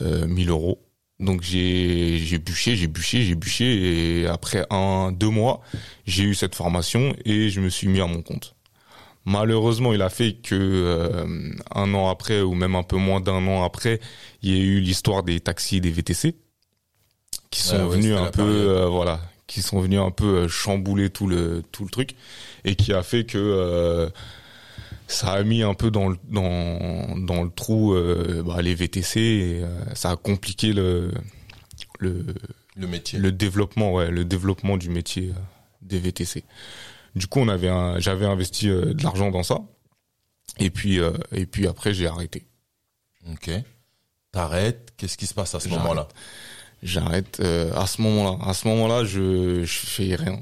[0.03, 0.83] euh, 1000 euros.
[1.19, 5.63] Donc j'ai j'ai bûché, j'ai bûché, j'ai bûché et après un deux mois,
[6.05, 8.55] j'ai eu cette formation et je me suis mis à mon compte.
[9.25, 11.25] Malheureusement, il a fait que euh,
[11.75, 14.01] un an après ou même un peu moins d'un an après,
[14.43, 16.35] il y a eu l'histoire des taxis et des VTC
[17.51, 21.27] qui sont venus un peu euh, voilà, qui sont venus un peu euh, chambouler tout
[21.29, 22.17] le tout le truc
[22.65, 24.09] et qui a fait que euh,
[25.07, 27.95] ça a mis un peu dans le dans dans le trou
[28.45, 29.63] bah, les VTC et
[29.95, 31.13] ça a compliqué le
[31.99, 32.25] le
[32.75, 33.19] Le métier.
[33.19, 35.33] le développement ouais le développement du métier
[35.83, 36.45] des VTC
[37.15, 37.71] du coup on avait
[38.01, 39.59] j'avais investi euh, de l'argent dans ça.
[40.59, 42.47] Et puis euh, et puis après j'ai arrêté.
[43.31, 43.51] Ok.
[44.33, 44.93] T'arrêtes.
[44.97, 46.09] Qu'est-ce qui se passe à ce moment-là?
[46.83, 47.41] J'arrête.
[47.41, 48.39] Euh, à ce moment-là.
[48.45, 50.41] À ce moment-là je je fais rien.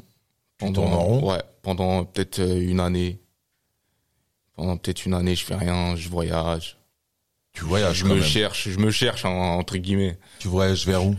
[0.58, 1.32] Tu tournes en rond?
[1.32, 1.42] Ouais.
[1.62, 3.20] Pendant peut-être une année.
[4.54, 5.96] Pendant peut-être une année je fais rien.
[5.96, 6.78] Je voyage.
[7.52, 8.22] Tu voyages je quand me même.
[8.24, 10.18] cherche je me cherche entre guillemets.
[10.38, 11.16] Tu voyages vers où?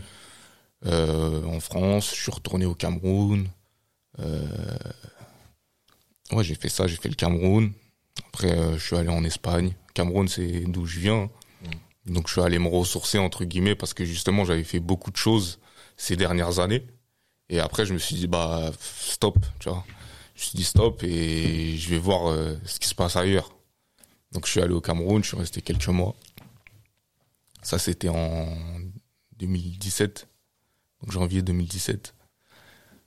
[0.86, 2.10] Euh, en France.
[2.14, 3.48] Je suis retourné au Cameroun.
[4.18, 4.46] Euh,
[6.32, 7.72] ouais j'ai fait ça j'ai fait le Cameroun.
[8.28, 9.74] Après euh, je suis allé en Espagne.
[9.94, 11.30] Cameroun c'est d'où je viens.
[12.04, 15.16] Donc je suis allé me ressourcer entre guillemets parce que justement j'avais fait beaucoup de
[15.16, 15.60] choses
[15.96, 16.86] ces dernières années.
[17.48, 19.84] Et après je me suis dit bah stop tu vois.
[20.34, 23.54] Je me suis dit stop et je vais voir euh, ce qui se passe ailleurs.
[24.32, 26.16] Donc je suis allé au Cameroun je suis resté quelques mois.
[27.62, 28.48] Ça c'était en
[29.38, 30.28] 2017
[31.02, 32.14] donc janvier 2017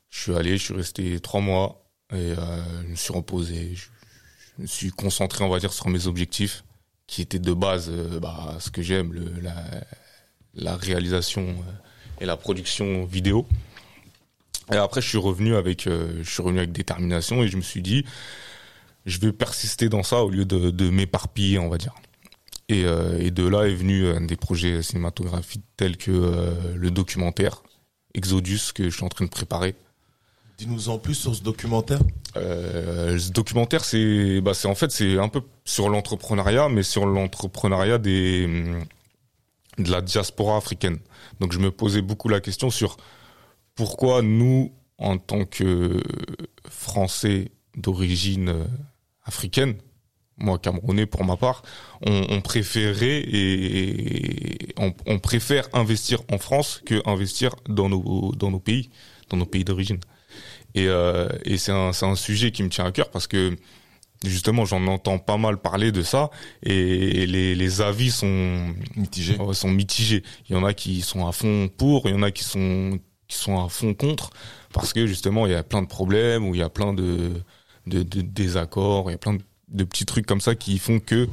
[0.10, 3.88] je suis allé je suis resté trois mois et euh, je me suis reposé je,
[4.62, 6.64] me suis concentré on va dire sur mes objectifs
[7.08, 9.56] qui étaient de base euh, bah, ce que j'aime la,
[10.56, 13.48] la réalisation euh, et la production vidéo.
[14.72, 17.84] Et après je suis revenu avec je suis revenu avec détermination et je me suis
[17.84, 18.04] dit
[19.06, 21.94] je vais persister dans ça au lieu de, m'éparpiller on va dire.
[22.68, 27.62] Et, de là est venu euh, des projets cinématographiques tels que le documentaire
[28.16, 29.76] Exodus que je suis en train de préparer
[30.58, 32.00] Dis-nous en plus sur ce documentaire.
[32.38, 37.06] euh, ce documentaire, c'est, bah, c'est en fait, c'est un peu sur l'entrepreneuriat, mais sur
[37.06, 38.84] l'entrepreneuriat hum,
[39.78, 41.00] de la diaspora africaine.
[41.42, 42.96] Donc, je me posais beaucoup la question sur
[43.76, 46.02] pourquoi nous, en tant que
[46.70, 48.64] Français d'origine euh,
[49.26, 49.76] africaine,
[50.38, 51.64] moi Camerounais pour ma part,
[52.06, 54.76] on, préférait et
[55.22, 58.90] préfère investir en France que investir dans nos pays,
[59.30, 60.00] dans nos pays d'origine.
[60.76, 63.56] Et, euh, et c'est un, c'est un sujet qui me tient à cœur parce que
[64.24, 66.30] justement j'en entends pas mal parler de ça
[66.64, 69.38] et les, les avis sont Mitigé.
[69.40, 70.24] euh, sont mitigés.
[70.50, 73.00] Il y en a qui sont à fond pour, il y en a qui sont
[73.28, 74.30] qui sont à fond contre
[74.74, 77.32] parce que justement il y a plein de problèmes ou il y a plein de
[77.88, 81.00] de, de désaccords, il y a plein de, de petits trucs comme ça qui font
[81.00, 81.28] que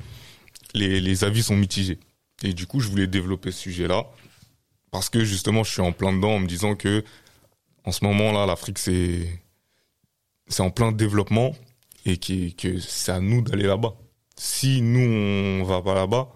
[0.75, 1.99] les, les avis sont mitigés.
[2.45, 4.07] Et du coup, je voulais développer ce sujet-là
[4.91, 7.05] parce que justement, je suis en plein dedans en me disant que
[7.85, 9.43] en ce moment-là, l'Afrique c'est
[10.49, 11.55] c'est en plein développement
[12.05, 13.95] et qui, que c'est à nous d'aller là-bas.
[14.37, 16.29] Si nous on va pas là-bas,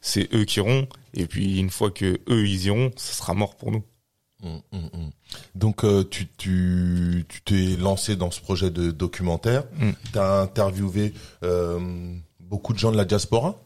[0.00, 3.56] c'est eux qui iront et puis une fois que eux ils iront, ça sera mort
[3.56, 3.84] pour nous.
[4.42, 5.10] Hum, hum, hum.
[5.54, 9.64] Donc euh, tu tu tu t'es lancé dans ce projet de documentaire.
[9.78, 9.90] Mm.
[10.12, 13.56] Tu as interviewé euh, beaucoup de gens de la diaspora?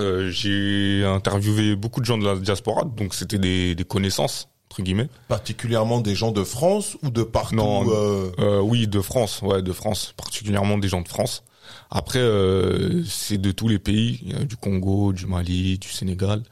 [0.00, 4.82] Euh, j'ai interviewé beaucoup de gens de la diaspora, donc c'était des, des connaissances entre
[4.82, 5.08] guillemets.
[5.28, 9.62] Particulièrement des gens de France ou de partout Non, euh, Euh, oui, de France, ouais,
[9.62, 11.44] de France, particulièrement des gens de France.
[11.90, 16.42] Après, euh, c'est de tous les pays, du Congo, du Mali, du Sénégal,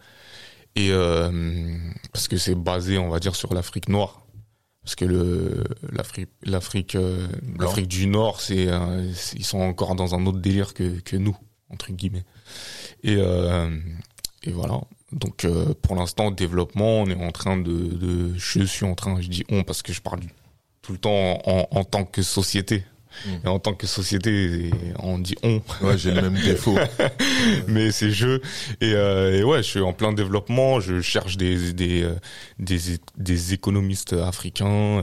[0.77, 1.77] et euh,
[2.13, 4.25] parce que c'est basé, on va dire, sur l'Afrique noire,
[4.83, 7.67] parce que le l'Afrique, l'Afrique, euh, Blanc.
[7.69, 11.17] l'Afrique du Nord, c'est, euh, c'est- ils sont encore dans un autre délire que que
[11.17, 11.37] nous,
[11.71, 12.25] entre guillemets.
[13.03, 13.69] Et euh,
[14.45, 14.81] et voilà.
[15.13, 19.21] Donc euh, pour l'instant, développement, on est en train de, de, je suis en train,
[19.21, 20.21] je dis on parce que je parle
[20.81, 22.85] tout le temps en, en tant que société.
[23.27, 23.31] Mm.
[23.45, 26.79] Et en tant que société, on dit on, ouais, j'ai le même défaut.
[27.69, 28.41] mais c'est je.
[28.81, 30.81] Et, euh, et ouais, je suis en plein développement.
[30.81, 32.15] Je cherche des des euh,
[32.59, 32.79] des,
[33.17, 35.03] des économistes africains,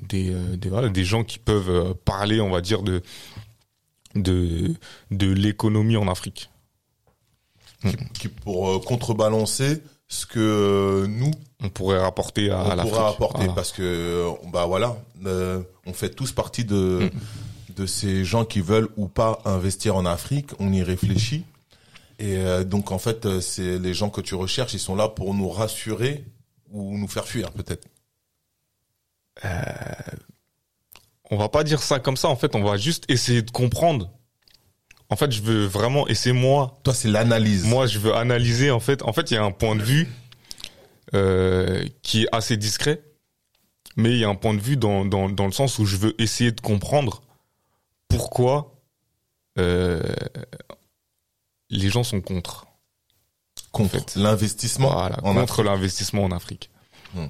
[0.00, 3.02] des euh, des, voilà, des gens qui peuvent euh, parler, on va dire de
[4.14, 4.74] de
[5.10, 6.50] de l'économie en Afrique.
[8.18, 11.30] Qui pour euh, contrebalancer ce que euh, nous
[11.62, 12.92] On pourrait rapporter à, on à l'Afrique.
[12.94, 13.52] pourra apporter Voilà.
[13.54, 17.10] parce que euh, bah voilà euh, on fait tous partie de
[17.76, 21.44] de ces gens qui veulent ou pas investir en Afrique on y réfléchit
[22.18, 25.08] et euh, donc en fait euh, c'est les gens que tu recherches ils sont là
[25.08, 26.24] pour nous rassurer
[26.70, 27.86] ou nous faire fuir peut-être
[31.30, 32.28] on va pas dire ça comme ça.
[32.28, 34.10] En fait, on va juste essayer de comprendre.
[35.08, 38.70] En fait, je veux vraiment, et c'est moi, toi c'est l'analyse moi, je veux analyser.
[38.70, 40.08] En fait, en fait, il y a un point de vue
[41.14, 43.02] euh, qui est assez discret,
[43.96, 45.96] mais il y a un point de vue dans dans dans le sens où je
[45.96, 47.22] veux essayer de comprendre
[48.08, 48.74] pourquoi
[49.58, 50.02] euh,
[51.70, 52.66] les gens sont contre.
[53.72, 54.16] contre en fait.
[54.16, 56.70] l'investissement Voilà, en contre l'investissement en Afrique.
[57.14, 57.26] Hmm.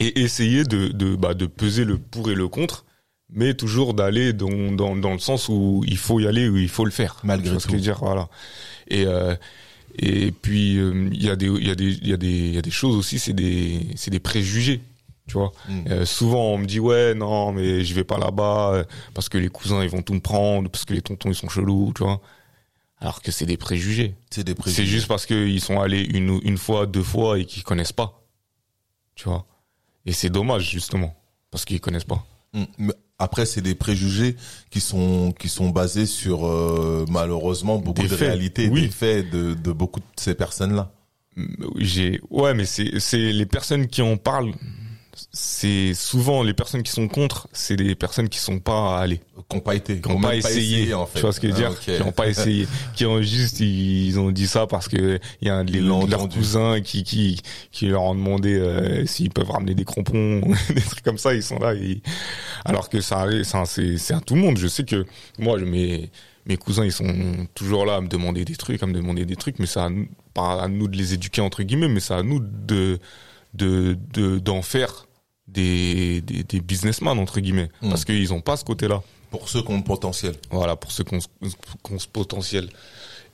[0.00, 2.84] Et essayer de, de, bah, de peser le pour et le contre,
[3.30, 6.68] mais toujours d'aller dans, dans, dans le sens où il faut y aller, où il
[6.68, 7.16] faut le faire.
[7.24, 7.72] Malgré vois ce tout.
[7.72, 8.28] que je veux dire, voilà.
[8.88, 9.34] Et, euh,
[9.98, 12.26] et puis, euh, il y, a des- il y, a des- il y, a des-
[12.48, 14.80] il y a des choses aussi, c'est des, c'est des préjugés.
[15.26, 15.84] Tu vois, Hmm.
[15.88, 19.36] Euh, souvent on me dit ouais non mais je vais pas là-bas euh, parce que
[19.36, 22.02] les cousins ils vont tout me prendre parce que les tontons ils sont chelous tu
[22.02, 22.22] vois
[22.98, 26.40] alors que c'est des préjugés c'est des c'est préjugés juste parce qu'ils sont allés une,
[26.44, 28.22] une fois, deux fois et qu'ils connaissent pas.
[29.16, 29.44] Tu vois.
[30.06, 31.14] Et c'est dommage, justement.
[31.50, 32.24] Parce qu'ils connaissent pas.
[32.54, 32.64] Mm.
[32.78, 34.36] Mais Après, c'est des préjugés
[34.70, 38.82] qui sont qui sont basés sur euh, malheureusement beaucoup Des de faits, réalités, oui.
[38.82, 40.92] des faits de, de beaucoup de ces personnes-là.
[41.76, 44.52] J'ai, ouais, mais c'est, c'est les personnes qui en parlent.
[45.32, 49.56] C'est souvent les personnes qui sont contre, c'est les personnes qui sont pas allées, Qui
[49.56, 51.18] n'ont pas été, qui n'ont pas, essayé, en fait.
[51.18, 51.96] Tu vois ce que je veux Ah, dire ok.
[51.96, 55.50] Qui n'ont pas essayé, qui ont juste, ils ont dit ça parce que il y
[55.50, 55.78] a un de,
[56.08, 57.40] leurs cousins qui qui
[57.72, 60.40] qui leur ont demandé euh, s'ils peuvent ramener des crampons,
[60.74, 61.34] des trucs comme ça.
[61.34, 62.00] Ils sont là, et-
[62.64, 64.58] alors que ça arrive, ça, c'est c'est à tout le monde.
[64.58, 65.04] Je sais que
[65.38, 66.10] moi, je- mes
[66.46, 69.36] mes cousins, ils sont toujours là à me demander des trucs, à me demander des
[69.36, 72.40] trucs, mais nous, pas à nous de les éduquer entre guillemets, mais c'est à nous
[72.40, 72.98] de
[73.54, 75.07] de de d'en faire
[75.48, 77.88] des, des des businessmen entre guillemets, Mm.
[77.90, 79.02] parce qu'ils ont pas ce côté-là.
[79.30, 80.34] Pour ceux qui ont le potentiel.
[80.50, 81.26] Voilà, pour ceux qui ont, ce-
[81.84, 82.68] qui ont ce potentiel.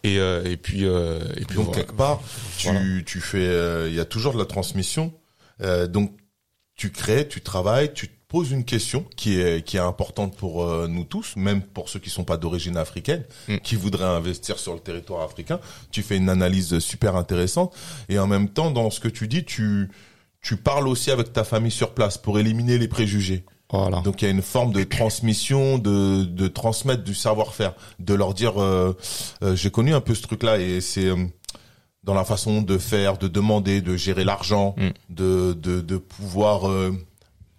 [0.03, 1.81] Et, euh, et puis, euh, et puis Donc voilà.
[1.81, 2.21] quelque part,
[2.59, 2.81] tu Voilà.
[3.07, 5.13] tu fais, euh, il y a toujours de la transmission.
[5.63, 6.13] Euh, donc
[6.77, 10.65] tu crées, tu travailles, tu te poses une question qui est qui est importante pour
[10.65, 13.59] euh, nous tous, même pour ceux qui sont pas d'origine africaine, Mm.
[13.59, 15.61] qui voudraient investir sur le territoire africain.
[15.93, 17.73] Tu fais une analyse super intéressante
[18.09, 19.89] et en même temps, dans ce que tu dis, tu
[20.45, 23.45] tu parles aussi avec ta famille sur place pour éliminer les préjugés.
[23.71, 24.01] Voilà.
[24.03, 28.33] Donc il y a une forme de transmission, de, de transmettre du savoir-faire, de leur
[28.35, 28.93] dire euh,
[29.43, 31.17] euh, j'ai connu un peu ce truc-là et c'est euh,
[32.05, 34.91] dans la façon de faire, de demander, de gérer l'argent, Mm.
[35.09, 36.93] de, de de pouvoir euh,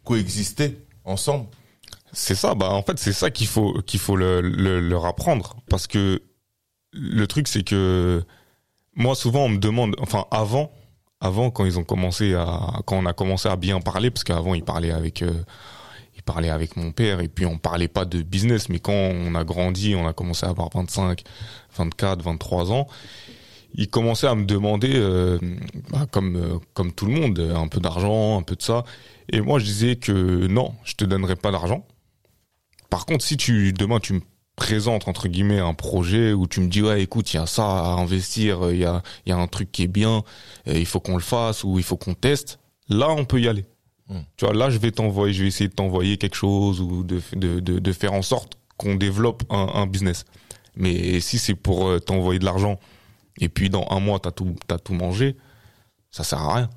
[0.04, 1.48] coexister ensemble.
[2.14, 5.58] C'est ça, bah en fait c'est ça qu'il faut qu'il faut le, le- leur apprendre
[5.70, 6.22] parce que
[6.94, 8.24] le truc c'est que
[8.96, 10.72] moi souvent on me demande enfin avant
[11.26, 14.54] avant quand ils ont commencé à quand on a commencé à bien parler parce qu'avant
[14.54, 15.44] ils parlaient avec euh,
[16.16, 19.36] ils parlaient avec mon père et puis on parlait pas de business mais quand on
[19.36, 21.24] a grandi on a commencé à avoir 25
[21.78, 22.88] 24 23 ans
[23.78, 25.38] ils commençaient à me demander euh,
[25.90, 28.86] bah, comme euh, comme tout le monde un peu d'argent un peu de ça.
[29.30, 31.86] Et moi je disais que non je te donnerai pas d'argent.
[32.90, 34.22] Par contre, si tu demain tu me
[34.56, 37.64] présentes entre guillemets un projet où tu me dis ouais écoute il y a ça
[37.64, 40.24] à investir, il y a il y a un truc qui est bien,
[40.68, 43.48] euh, il faut qu'on le fasse ou il faut qu'on teste, là on peut y
[43.48, 43.66] aller.
[44.08, 44.20] Mm.
[44.38, 47.22] Tu vois là je vais t'envoyer, je vais essayer de t'envoyer quelque chose ou de
[47.34, 50.26] de de, de faire en sorte qu'on développe un, un business.
[50.76, 52.80] Mais si c'est pour euh, t'envoyer de l'argent
[53.40, 55.36] et puis dans un mois t'as tout t'as tout mangé,
[56.12, 56.70] ça sert à rien.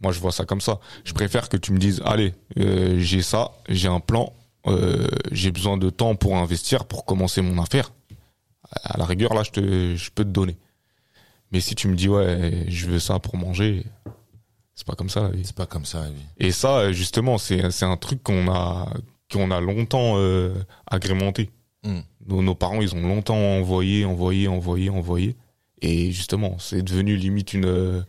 [0.00, 0.78] Moi, je vois ça comme ça.
[1.04, 4.32] Je préfère que tu me dises, allez, euh, j'ai ça, j'ai un plan,
[4.66, 7.92] euh, j'ai besoin de temps pour investir, pour commencer mon affaire.
[8.82, 10.56] À la rigueur, là, je, te, je peux te donner.
[11.52, 13.84] Mais si tu me dis, ouais, je veux ça pour manger,
[14.74, 15.22] c'est pas comme ça.
[15.22, 15.44] la vie.
[15.44, 16.20] C'est pas comme ça, oui.
[16.38, 18.92] Et ça, justement, c'est un truc qu'on a
[19.32, 20.54] qu'on a longtemps euh,
[20.86, 21.50] agrémenté.
[21.84, 21.98] Mm.
[22.28, 25.36] Nos, nos parents, ils ont longtemps envoyé, envoyé, envoyé, envoyé.
[25.82, 28.02] Et justement, c'est devenu limite une euh,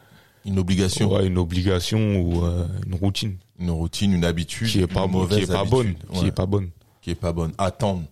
[0.46, 4.88] Une obligation, ouais, une obligation ou euh, une routine une routine, une habitude, qui est
[4.88, 5.98] pas bo- qui mauvaise est pas habitude.
[6.10, 6.70] bonne, qui est pas bonne.
[7.02, 7.54] qui est pas bonne.
[7.58, 8.04] Attendre.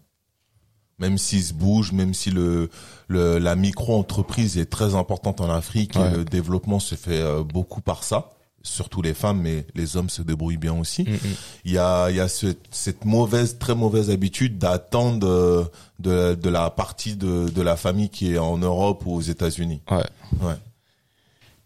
[0.98, 2.70] Même s'il se bouge, même si le,
[3.10, 6.08] le la micro-entreprise est très importante en Afrique Ouais.
[6.08, 8.32] et le développement se fait euh, beaucoup par ça,
[8.64, 11.04] surtout les femmes, mais les hommes se débrouillent bien aussi.
[11.04, 11.20] Mm, mm.
[11.66, 15.66] Il y a, il y a ce- cette mauvaise, très mauvaise habitude d'attendre euh,
[16.00, 19.82] de, de la partie de, de la famille qui est en Europe ou aux États-Unis.
[19.92, 19.98] Ouais.
[20.42, 20.56] Ouais.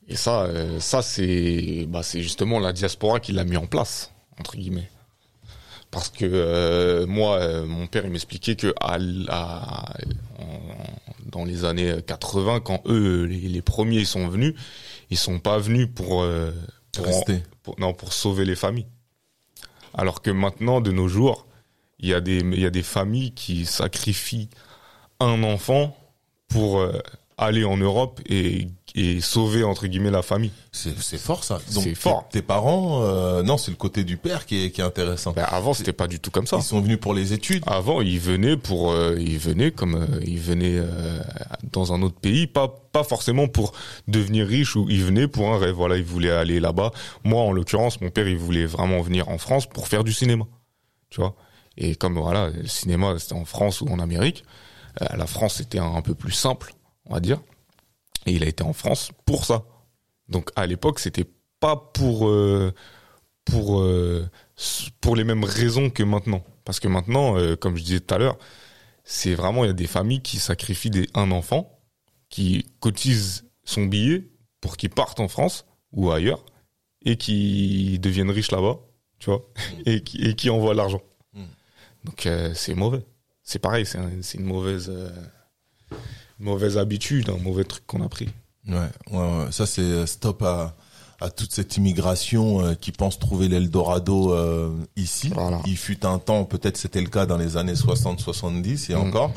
[0.09, 4.11] Et ça, euh, ça c'est, bah, c'est justement la diaspora qui l'a mis en place
[4.39, 4.89] entre guillemets.
[5.91, 8.97] Parce que euh, moi, euh, mon père, il m'expliquait que à,
[9.29, 9.93] à-
[10.39, 14.53] en- dans les années 80, quand eux, les, les premiers sont venus,
[15.09, 16.51] ils sont pas venus pour, euh,
[16.91, 17.43] pour Rester.
[17.63, 18.87] pour- non, pour sauver les familles.
[19.93, 21.45] Alors que maintenant, de nos jours,
[21.99, 24.49] il y a des, il y a des familles qui sacrifient
[25.19, 25.97] un enfant
[26.47, 26.81] pour
[27.37, 30.51] aller en Europe et, et sauver entre guillemets la famille.
[30.71, 31.59] C'est, c'est fort ça.
[31.73, 32.27] Donc fort.
[32.29, 35.31] Tes, parents, euh, non, c'est le côté du père qui est, qui est intéressant.
[35.31, 36.57] Ben, avant, c'était pas du tout comme ça.
[36.57, 37.63] Ils sont venus pour les études.
[37.67, 41.19] Avant, ils venaient pour, euh, ils venaient comme, euh, ils venaient euh,
[41.71, 43.73] dans un autre pays, pas pas forcément pour
[44.07, 45.75] devenir riche ou ils venaient pour un rêve.
[45.75, 46.91] Voilà, ils voulaient aller là-bas.
[47.23, 50.45] Moi, en l'occurrence, mon père, il voulait vraiment venir en France pour faire du cinéma,
[51.09, 51.35] tu vois?
[51.77, 54.43] Et comme voilà, le cinéma c'était en France ou en Amérique,
[55.01, 56.73] euh, la France c'était un, un peu plus simple,
[57.05, 57.39] on va dire.
[58.25, 59.65] Et il a été en France pour ça.
[60.27, 61.25] Donc à l'époque, c'était
[61.59, 62.73] pas pour euh,
[63.45, 64.27] pour euh,
[65.01, 66.43] pour les mêmes raisons que maintenant.
[66.65, 68.37] Parce que maintenant, euh, comme je disais tout à l'heure,
[69.03, 71.79] c'est vraiment il y a des familles qui sacrifient des, un enfant,
[72.29, 74.27] qui cotisent son billet
[74.61, 76.45] pour qu'il parte en France ou ailleurs
[77.03, 78.77] et qui deviennent riches là-bas,
[79.19, 79.49] tu vois,
[79.85, 81.01] et qui et qui envoient l'argent.
[81.33, 81.43] Mm.
[82.03, 83.03] Donc c'est mauvais.
[83.41, 84.91] C'est pareil, c'est un- c'est une mauvaise
[86.39, 88.29] mauvaise habitude, un mauvais truc qu'on a pris.
[88.67, 88.75] Ouais,
[89.11, 89.51] ouais, ouais.
[89.51, 90.75] ça c'est euh, stop à,
[91.21, 95.29] à toute cette immigration euh, qui pense trouver l'Eldorado euh, ici.
[95.33, 95.59] Voilà.
[95.65, 98.99] Il fut un temps, peut-être c'était le cas dans les années 60-70 et Mm.
[98.99, 99.33] encore,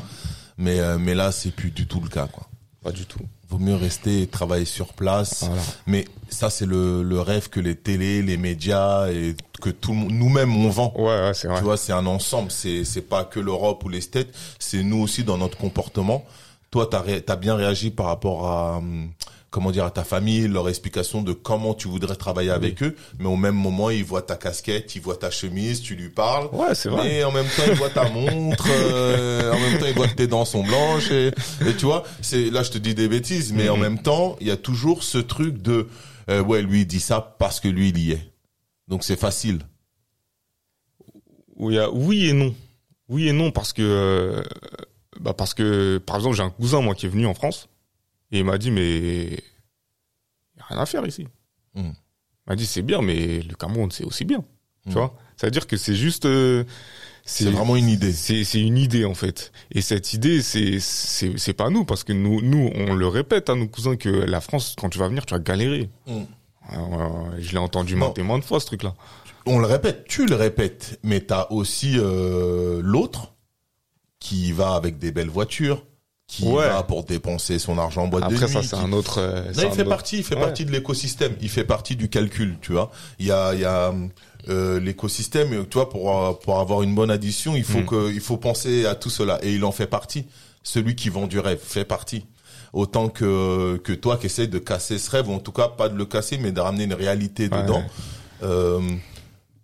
[0.57, 2.47] mais euh, mais là c'est plus du tout le cas quoi.
[2.83, 3.19] Pas du tout.
[3.49, 5.43] Vaut mieux rester et travailler sur place.
[5.45, 5.61] Voilà.
[5.87, 9.97] Mais ça c'est le, le rêve que les télés, les médias et que tout le
[9.99, 10.93] monde- nous-mêmes on vend.
[10.97, 11.59] Ouais, ouais, c'est vrai.
[11.59, 12.51] Tu vois, c'est un ensemble.
[12.51, 14.27] C'est c'est pas que l'Europe ou les States.
[14.59, 16.25] C'est nous aussi dans notre comportement.
[16.73, 19.11] Toi, t'as ré- t'as bien réagi par rapport à hum,
[19.51, 22.95] comment dire à ta famille, leur explication de comment tu voudrais travailler avec eux.
[23.19, 26.47] Mais au même moment, ils voient ta casquette, ils voient ta chemise, tu lui parles.
[26.51, 27.03] Ouais, c'est vrai.
[27.03, 28.65] Mais en même temps, ils voient ta montre.
[28.71, 31.11] euh, en même temps, ils voient que tes dents sont blanches.
[31.11, 31.27] Et,
[31.67, 33.53] et tu vois, c'est là, je te dis des bêtises.
[33.53, 33.81] Mais en Mhm.
[33.83, 35.87] même temps, il y a toujours ce truc de
[36.31, 38.31] euh, ouais, lui il dit ça parce que lui il y est.
[38.87, 39.59] Donc c'est facile.
[41.59, 42.55] A oui et non.
[43.09, 44.41] Oui et non parce que euh,
[45.23, 47.69] bah parce que par exemple, j'ai un cousin moi qui est venu en France
[48.31, 51.27] et il m'a dit mais y a rien à faire ici.
[51.73, 51.81] Mm.
[51.81, 54.43] Il m'a dit c'est bien mais le Cameroun c'est aussi bien.
[54.85, 55.15] Tu vois?
[55.37, 56.65] Ça veut dire que c'est juste euh,
[57.23, 58.11] C'est vraiment une idée.
[58.11, 59.53] c'est c'est une idée en fait.
[59.71, 63.49] Et cette idée c'est c'est c'est pas nous parce que nous nous on le répète
[63.49, 65.89] à nos cousins que la France quand tu vas venir tu vas galérer.
[66.05, 66.23] Mm.
[66.69, 68.93] Alors, euh, je l'ai entendu maintes et maintes fois ce truc là.
[69.45, 73.32] On le répète, tu le répètes, mais t'as aussi euh, l'autre
[74.23, 75.83] qui va avec des belles voitures,
[76.27, 76.67] qui Ouais.
[76.69, 78.53] va pour dépenser son argent en boîte de Après nuit.
[78.53, 80.41] ça c'est qui- un autre euh, Non, il un fait autre- partie, il fait Ouais.
[80.41, 82.89] partie de l'écosystème, il fait partie du calcul, tu vois.
[83.19, 83.93] Il y a, il y a
[84.49, 87.85] euh, l'écosystème, tu vois, pour pour avoir une bonne addition, il faut Mm.
[87.85, 90.25] que il faut penser à tout cela, et il en fait partie.
[90.63, 92.25] Celui qui vend du rêve fait partie.
[92.71, 95.89] Autant que que toi qui essayes de casser ce rêve, ou en tout cas pas
[95.89, 97.61] de le casser, mais de ramener une réalité Ouais.
[97.61, 97.83] dedans.
[98.41, 98.79] Euh,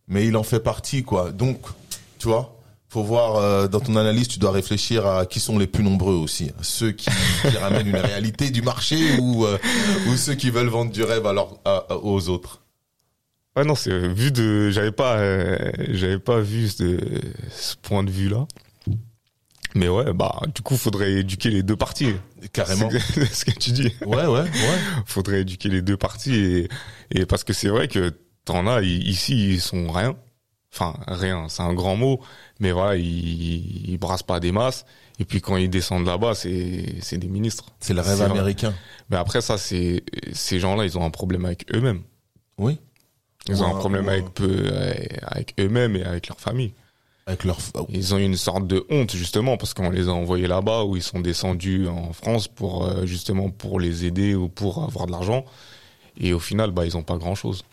[0.09, 1.31] mais il en fait partie, quoi.
[1.31, 1.59] Donc,
[2.19, 2.58] tu vois,
[2.89, 6.15] faut voir euh, dans ton analyse, tu dois réfléchir à qui sont les plus nombreux
[6.15, 7.09] aussi, ceux qui,
[7.41, 9.57] qui ramènent une réalité du marché ou euh,
[10.07, 12.61] ou ceux qui veulent vendre du rêve à leur- à- à- aux autres.
[13.55, 16.97] Ouais non c'est vu de j'avais pas euh, j'avais pas vu ce,
[17.51, 18.47] ce point de vue là.
[19.75, 22.13] Mais ouais bah du coup faudrait éduquer les deux parties.
[22.53, 22.89] Carrément.
[22.91, 23.93] C'est ce que tu dis.
[24.05, 24.49] Ouais, ouais, ouais.
[25.05, 26.69] Faudrait éduquer les deux parties et
[27.11, 28.11] et parce que c'est vrai que
[28.45, 30.15] t'en as ici ils sont rien.
[30.71, 32.21] Enfin rien c'est un grand mot
[32.59, 34.85] mais voilà ils ils brassent pas des masses
[35.19, 37.65] et puis quand ils descendent là-bas c'est c'est des ministres.
[37.79, 38.73] C'est le rêve américain.
[39.09, 42.01] Mais après ça c'est ces gens-là ils ont un problème avec eux-mêmes.
[42.57, 42.77] Oui.
[43.47, 44.13] Ils ont un problème ouais.
[44.13, 44.69] avec peu,
[45.23, 46.73] avec eux-mêmes et avec leur famille.
[47.25, 47.57] Avec leur.
[47.89, 51.03] Ils ont une sorte de honte justement parce qu'on les a envoyés là-bas où ils
[51.03, 55.45] sont descendus en France pour euh, justement pour les aider ou pour avoir de l'argent
[56.19, 57.63] et au final bah ils ont pas grand-chose.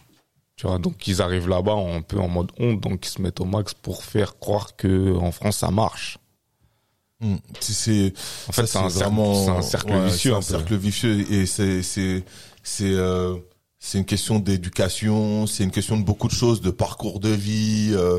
[0.57, 3.41] Tu vois donc ils arrivent là-bas un peu en mode honte donc ils se mettent
[3.41, 6.19] au max pour faire croire que en France ça marche.
[7.21, 7.37] Hmm.
[7.61, 8.13] Si c'est.
[8.49, 12.25] En fait c'est un, vraiment- un cercle ouais, vicieux un cercle vicieux et c'est c'est
[12.63, 13.37] c'est euh,
[13.79, 17.91] c'est une question d'éducation, c'est une question de beaucoup de choses, de parcours de vie.
[17.93, 18.19] euh,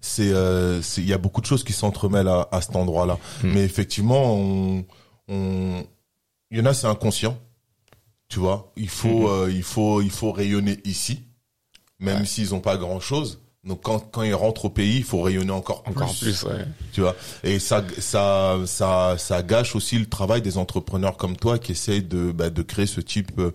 [0.00, 3.18] c'est euh, il y a beaucoup de choses qui s'entremêlent à, à cet endroit-là.
[3.42, 3.52] Hmm.
[3.52, 4.84] Mais effectivement, on
[5.28, 5.84] on
[6.50, 7.38] il y en a c'est inconscient.
[8.28, 9.26] Tu vois, il faut Mhm.
[9.28, 11.22] euh, il faut il faut rayonner ici,
[11.98, 12.26] même Ouais.
[12.26, 13.40] s'ils ont pas grand chose.
[13.64, 16.64] Donc quand quand ils rentrent au pays, il faut rayonner encore plus Encore plus ouais.
[16.92, 21.58] tu vois et ça ça ça ça gâche aussi le travail des entrepreneurs comme toi
[21.58, 23.50] qui essayent de bah, de créer ce type euh,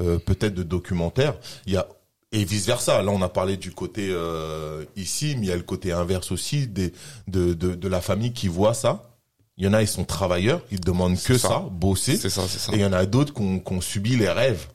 [0.00, 1.34] euh, peut-être de documentaire
[1.66, 1.86] il y a
[2.30, 5.56] et vice versa là on a parlé du côté euh, ici mais il y a
[5.56, 6.92] le côté inverse aussi des
[7.28, 9.14] de de, de la famille qui voit ça
[9.56, 11.64] il y en a ils sont travailleurs ils demandent que ça.
[11.70, 12.72] bosser C'est ça c'est ça.
[12.74, 14.66] et il y en a d'autres qu'on qu'on subit les rêves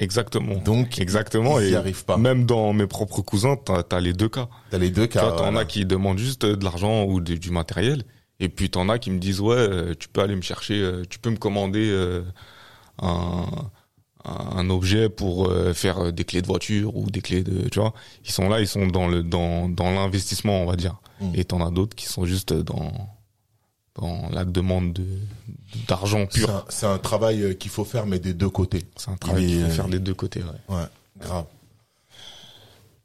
[0.00, 0.56] Exactement.
[0.56, 4.12] donc Exactement ils y et arrivent pas même dans mes propres cousins t'as as les
[4.12, 4.48] deux cas.
[4.70, 7.34] t'as les deux Tu cas vois, t'en as qui demandent juste de l'argent ou de-
[7.36, 8.02] du matériel.
[8.38, 11.02] Et puis t'en as qui me disent ouais, euh, tu peux aller me chercher, euh,
[11.08, 12.22] tu peux me commander euh,
[13.00, 13.46] un,
[14.24, 17.78] un objet pour euh, faire euh, des clés de voiture ou des clés de, tu
[17.80, 17.94] vois.
[18.24, 20.96] Ils sont là, ils sont dans le dans dans l'investissement, on va dire.
[21.20, 21.30] Mm.
[21.34, 22.92] Et t'en as d'autres qui sont juste dans
[24.00, 25.04] dans la demande de
[25.88, 26.64] d'argent pur.
[26.68, 29.48] c'est un travail euh, qu'il faut faire mais des deux côtés C'est un travail Il
[29.56, 30.40] qu'il faut faire des deux côtés.
[30.42, 30.74] Ouais.
[30.76, 30.84] Ouais,
[31.20, 31.44] grave.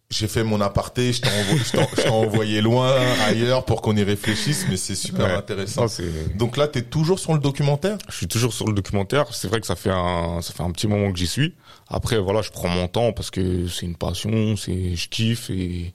[0.10, 2.94] J'ai fait mon aparté, je t'ai envo- envoyé loin,
[3.26, 5.32] ailleurs, pour qu'on y réfléchisse, mais c'est super Ouais.
[5.36, 5.88] intéressant.
[5.88, 7.98] C'est Donc là, t'es toujours sur le documentaire?
[8.10, 9.34] Je suis toujours sur le documentaire.
[9.34, 11.56] C'est vrai que ça fait un, ça fait un petit moment que j'y suis.
[11.88, 15.94] Après, voilà, je prends mon temps parce que c'est une passion, c'est, je kiffe et,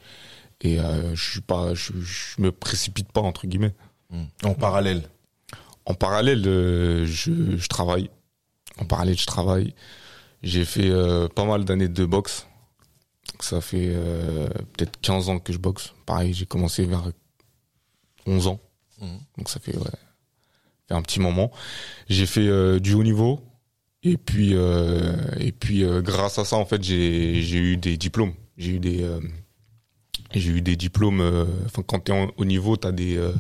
[0.63, 3.75] et euh, je suis pas, je, je me précipite pas entre guillemets.
[4.45, 5.03] En parallèle.
[5.85, 8.11] En parallèle, euh, je, je travaille.
[8.79, 9.75] En parallèle, je travaille.
[10.43, 12.47] J'ai fait euh, pas mal d'années de boxe.
[13.41, 15.93] Ça fait euh, peut-être 15 ans que je boxe.
[16.07, 17.11] Pareil, j'ai commencé vers
[18.27, 18.61] 11 ans.
[19.01, 19.19] Mhm.
[19.39, 19.91] Donc ça fait, ouais, ça
[20.89, 21.51] fait un petit moment.
[22.09, 23.41] J'ai fait du haut niveau.
[24.03, 24.53] Et puis,
[25.41, 28.35] et puis grâce à ça, en fait, j'ai eu des diplômes.
[28.57, 29.05] J'ai eu des,
[30.35, 31.21] j'ai eu des diplômes.
[31.21, 33.33] euh, Enfin, quand t'es en haut niveau, t'as des, euh,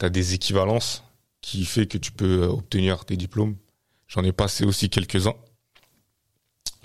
[0.00, 1.04] t'as des équivalences
[1.42, 3.56] qui fait que tu peux euh, obtenir tes diplômes.
[4.08, 5.34] J'en ai passé aussi quelques-uns.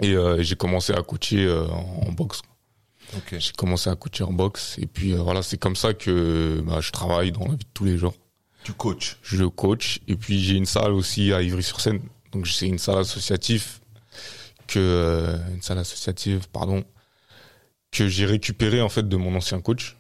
[0.02, 2.42] Et euh, j'ai commencé à coacher euh, en, en boxe.
[3.16, 3.36] Ok.
[3.40, 4.76] J'ai commencé à coacher en boxe.
[4.80, 7.70] Et puis euh, voilà, c'est comme ça que bah, je travaille dans la vie de
[7.74, 8.14] tous les jours.
[8.66, 9.18] Tu coaches.
[9.24, 10.02] Je coach.
[10.10, 12.02] Et puis j'ai une salle aussi à Ivry-sur-Seine.
[12.34, 13.80] Donc c'est une salle associative
[14.68, 16.84] que euh, une salle associative, pardon,
[17.92, 19.96] que j'ai récupérée en fait de mon ancien coach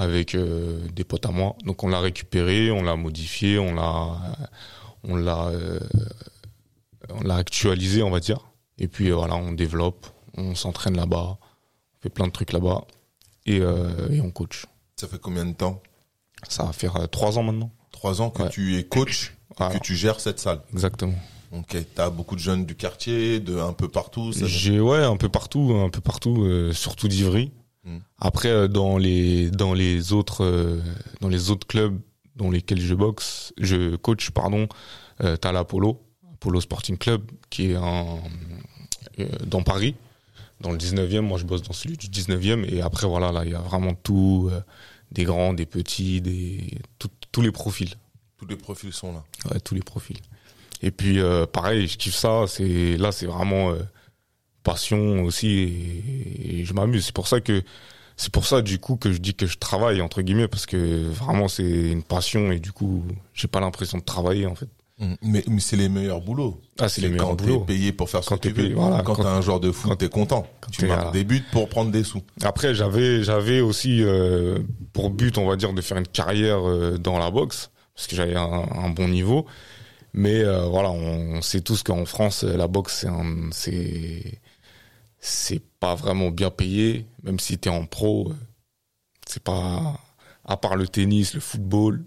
[0.00, 1.54] avec euh, des potes à moi.
[1.64, 4.16] Donc on l'a récupéré, on l'a modifié, on l'a
[5.04, 5.78] on l'a euh,
[7.10, 8.50] on l'a actualisé, on va dire.
[8.78, 12.86] Et puis euh, voilà, on développe, on s'entraîne là-bas, on fait plein de trucs là-bas
[13.46, 14.66] et, et on coach.
[14.96, 15.82] Ça fait combien de temps?
[16.48, 17.70] Ça va faire trois ans maintenant.
[17.92, 18.48] Trois ans que Ouais.
[18.50, 20.60] tu es coach, Voilà, que tu gères cette salle.
[20.72, 21.14] exactement.
[21.52, 21.76] Ok.
[21.94, 24.32] T'as beaucoup de jeunes du quartier, de un peu partout.
[24.32, 27.50] J'ai ouais un peu partout, un peu partout, surtout d'Ivry.
[27.84, 27.98] Mm.
[28.18, 30.80] Après euh, dans les dans les autres euh,
[31.20, 31.98] dans les autres clubs
[32.36, 34.68] dans lesquels je boxe, je coach pardon,
[35.22, 36.00] euh, t'as l'Apollo,
[36.34, 38.18] Apollo Sporting Club qui est un
[39.18, 39.94] euh, dans Paris,
[40.60, 41.20] dans le 19e.
[41.20, 43.94] Moi je bosse dans celui du 19e et après voilà là il y a vraiment
[43.94, 44.60] tout, euh,
[45.12, 47.94] des grands, des petits, des tout- tous les profils.
[48.38, 49.24] Tous les profils sont là.
[49.50, 50.18] Ouais, tous les profils.
[50.82, 51.18] Et puis
[51.52, 52.44] pareil, je kiffe ça.
[52.46, 53.74] C'est là, c'est vraiment
[54.62, 57.06] passion aussi, et, et je m'amuse.
[57.06, 57.62] C'est pour ça que
[58.16, 61.08] c'est pour ça du coup que je dis que je travaille entre guillemets parce que
[61.08, 63.02] vraiment c'est une passion et du coup
[63.32, 64.68] j'ai pas l'impression de travailler en fait.
[64.98, 65.14] Mm.
[65.22, 66.60] Mais, mais c'est les meilleurs boulots.
[66.78, 67.60] Ah, c'est les meilleurs quand boulots.
[67.66, 68.74] t'es payé pour faire ce Quand que tu payé, veux.
[68.74, 70.46] voilà, quand quand- t'es un joueur de foot, quand- t'es content.
[70.70, 71.12] Tu t'es, marques voilà.
[71.12, 72.20] des buts pour prendre des sous.
[72.42, 74.58] Après j'avais j'avais aussi euh,
[74.92, 78.16] pour but on va dire de faire une carrière euh, dans la boxe parce que
[78.16, 78.42] j'avais un,
[78.74, 79.46] un bon niveau.
[80.12, 83.48] Mais euh, voilà, on sait tous qu'en France, la boxe, c'est un-
[85.20, 88.30] c'est pas vraiment bien payé, même si t'es en pro.
[88.30, 88.34] euh,
[89.26, 90.00] C'est pas
[90.44, 92.04] à part le tennis, le football,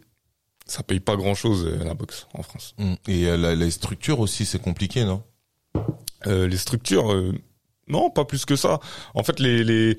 [0.65, 2.73] ça paye pas grand chose la boxe en France.
[2.77, 2.93] Mm.
[3.07, 5.23] Et euh, la- les structures aussi, c'est compliqué, non?
[6.27, 7.33] Euh, les structures, euh,
[7.87, 8.79] non, pas plus que ça.
[9.13, 9.97] En fait, les les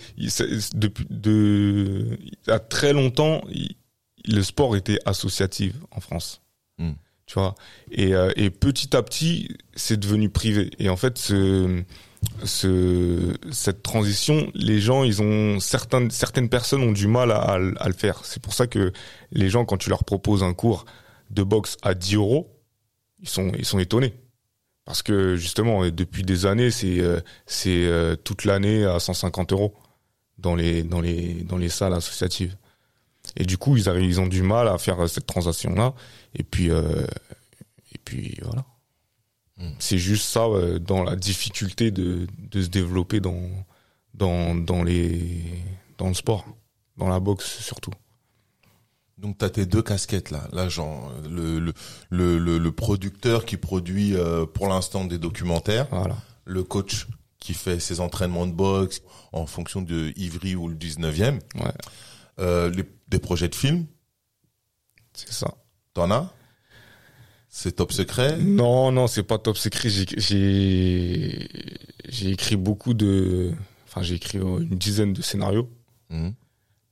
[0.74, 3.76] depuis de a très longtemps, il-
[4.26, 6.40] le sport était associatif en France.
[6.78, 6.92] Hmm.
[7.26, 7.54] tu vois?
[7.90, 10.70] Et, euh, et petit à petit, c'est devenu privé.
[10.78, 11.82] Et en fait, ce,
[12.44, 17.58] ce, cette transition, les gens, ils ont certaines certaines personnes ont du mal à, à,
[17.58, 18.24] le faire.
[18.24, 18.92] C'est pour ça que
[19.32, 20.84] les gens, quand tu leur proposes un cours
[21.30, 22.50] de boxe à 10 euros,
[23.20, 24.14] ils sont ils sont étonnés
[24.84, 29.74] parce que justement, depuis des années, c'est euh, c'est euh, toute l'année à 150 euros
[30.38, 32.56] dans les dans les dans les salles associatives.
[33.36, 35.94] Et du coup, ils arrivent, ils ont du mal à faire cette transaction là.
[36.34, 37.06] Et puis euh,
[37.94, 38.64] et puis voilà.
[39.78, 43.40] C'est juste ça euh, dans la difficulté de de se développer dans
[44.14, 45.44] dans dans les
[45.98, 46.44] dans le sport,
[46.96, 47.92] dans la boxe surtout.
[49.16, 51.72] Donc tu as tes deux casquettes là, l'agent, le, le,
[52.10, 56.16] le, le, le producteur qui produit euh, pour l'instant des documentaires, Voilà.
[56.44, 57.06] le coach
[57.38, 59.02] qui fait ses entraînements de boxe
[59.32, 61.72] en fonction de Ivry ou le 19e, Ouais,
[62.40, 63.86] euh, les, des projets de films,
[65.12, 65.54] c'est ça.
[65.94, 66.32] t'en as?
[67.56, 69.88] C'est top secret Non, non, c'est pas top secret.
[69.88, 71.48] J'ai,
[72.08, 73.52] j'ai, écrit beaucoup de,
[73.86, 75.70] enfin, j'ai écrit une dizaine de scénarios,
[76.10, 76.34] Mhm.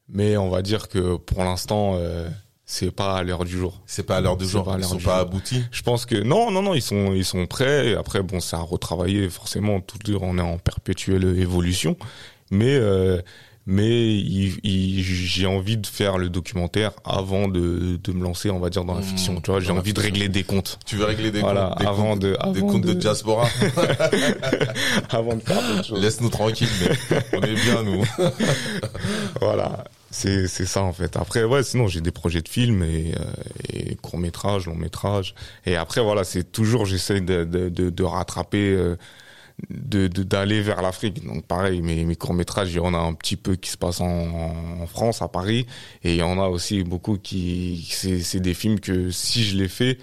[0.08, 2.28] mais on va dire que pour l'instant, euh,
[2.64, 3.82] c'est pas à l'heure du jour.
[3.86, 5.26] C'est pas à l'heure C'est jour, pas à ils sont du pas jour.
[5.28, 7.88] aboutis Je pense que non, non, non, ils sont, ils sont prêts.
[7.88, 9.28] Et après, bon, c'est à retravailler.
[9.30, 11.96] Forcément, tout on est en perpétuelle évolution,
[12.52, 13.20] mais, euh,
[13.66, 14.20] mais
[14.62, 18.94] j'ai envie de faire le documentaire avant de, de me lancer, on va dire, dans
[18.94, 19.40] la Mmh, fiction.
[19.40, 21.86] Tu vois, j'ai envie de régler des comptes Tu veux régler des Voilà, comptes, des
[21.86, 23.48] avant comptes, de- des avant comptes de, de- diaspora
[25.10, 26.00] avant de faire d'autres choses.
[26.02, 28.04] Laisse-nous tranquille, mais on est bien nous.
[29.40, 31.16] Voilà, c'est c'est ça en fait.
[31.16, 33.24] Après ouais, sinon j'ai des projets de films et, euh,
[33.72, 35.34] et court métrage, long métrage.
[35.66, 38.96] Et après voilà, c'est toujours j'essaie de, de, de, de rattraper, euh,
[39.70, 41.24] de de- d'aller vers l'Afrique.
[41.24, 43.76] Donc pareil, mes mes courts métrages, il y en a un petit peu qui se
[43.76, 44.06] passent en,
[44.82, 45.66] en France, à Paris,
[46.02, 49.56] et il y en a aussi beaucoup qui c'est c'est des films que si je
[49.56, 49.98] les fais,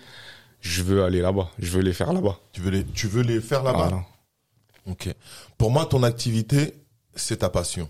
[0.62, 2.40] je veux aller là-bas, je veux les faire là-bas.
[2.54, 3.88] Tu veux les, tu veux les faire là-bas?
[3.90, 4.06] Voilà.
[4.88, 5.10] Ok.
[5.58, 6.74] Pour moi, ton activité,
[7.16, 7.90] c'est ta passion.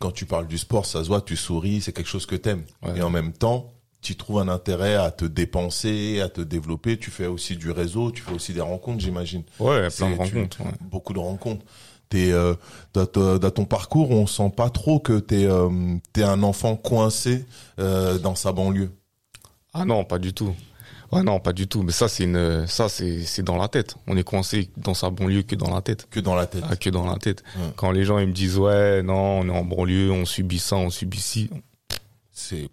[0.00, 2.64] Quand tu parles du sport, ça se voit, tu souris, c'est quelque chose que t'aimes.
[2.82, 2.98] Ouais.
[2.98, 3.72] Et en même temps,
[4.04, 6.98] tu trouves un intérêt à te dépenser, à te développer.
[6.98, 9.42] Tu fais aussi du réseau, tu fais aussi des rencontres, j'imagine.
[9.58, 10.60] Ouais, plein de tu- rencontres.
[10.60, 10.72] ouais.
[10.82, 11.64] Beaucoup de rencontres.
[12.10, 12.54] T'es, euh,
[12.92, 17.46] dans, ton parcours, on sent pas trop que t'es, euh, t'es un enfant coincé
[17.80, 18.90] euh, dans sa banlieue.
[19.72, 20.54] Ah non, pas du tout.
[21.10, 21.82] Ouais, non, pas du tout.
[21.82, 23.96] Mais ça, c'est une, ça, c'est, c'est dans la tête.
[24.06, 26.06] On est coincé dans sa banlieue que dans la tête.
[26.10, 26.64] Que dans la tête.
[26.68, 27.42] Ah, que dans la tête.
[27.56, 27.72] Ouais.
[27.76, 30.76] Quand les gens, ils me disent, ouais, non, on est en banlieue, on subit ça,
[30.76, 31.50] on subit ci.
[32.32, 32.68] C'est,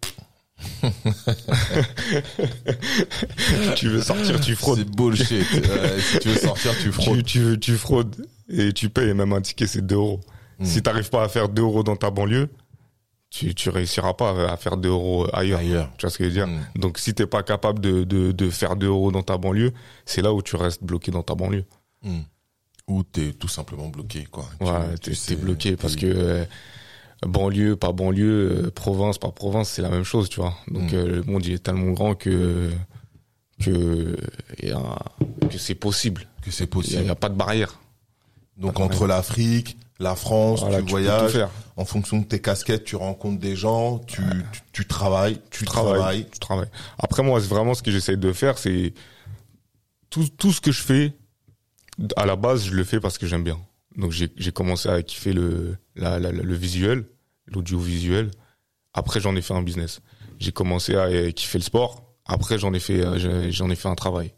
[3.76, 4.80] tu veux sortir, tu fraudes.
[4.80, 5.46] c'est bullshit.
[5.72, 7.24] Euh, si tu veux sortir, tu fraudes.
[7.24, 8.28] Tu, tu, tu fraudes.
[8.50, 10.20] Et tu payes même un ticket, c'est 2 euros.
[10.60, 10.66] Mm.
[10.66, 12.50] Si t'arrives pas à faire 2 euros dans ta banlieue,
[13.30, 15.60] tu, tu réussiras pas à faire 2 euros ailleurs.
[15.60, 15.90] Ailleurs.
[15.98, 16.48] Tu vois ce que je veux dire?
[16.48, 16.62] Mm.
[16.76, 19.72] Donc, si t'es pas capable de, de, de faire 2 euros dans ta banlieue,
[20.06, 21.66] c'est là où tu restes bloqué dans ta banlieue.
[22.04, 22.22] Hmm.
[22.88, 24.46] Ou t'es tout simplement bloqué, quoi.
[24.60, 26.46] Ouais, tu t'es sais, t'es bloqué parce que euh,
[27.28, 30.56] banlieue, pas banlieue, euh, province, pas province, c'est la même chose, tu vois.
[30.68, 30.96] Donc Mm.
[30.96, 32.70] euh, le monde il est tellement grand que
[33.62, 34.16] que
[35.50, 36.28] que c'est possible.
[36.42, 37.02] que c'est possible.
[37.04, 37.80] il y a pas de barrière.
[38.58, 41.32] Donc de entre l'Afrique, la France, Voilà, tu tu peux tout voyages.
[41.32, 41.50] faire.
[41.78, 45.94] En fonction de tes casquettes, tu rencontres des gens, tu, tu, tu travailles, tu travailles,
[46.00, 46.28] travailles.
[46.32, 46.70] tu travailles.
[46.98, 48.94] Après moi, c'est vraiment ce que j'essaye de faire, c'est
[50.10, 51.14] tout tout ce que je fais
[52.16, 53.60] à la base, je le fais parce que j'aime bien.
[53.98, 57.06] Donc j'ai commencé à kiffer le la, la- la- le visuel,
[57.48, 58.32] l'audiovisuel.
[58.94, 60.00] Après j'en ai fait un business.
[60.40, 62.04] J'ai commencé à euh, kiffer le sport.
[62.26, 64.34] Après j'en ai fait euh, j'en ai fait un travail.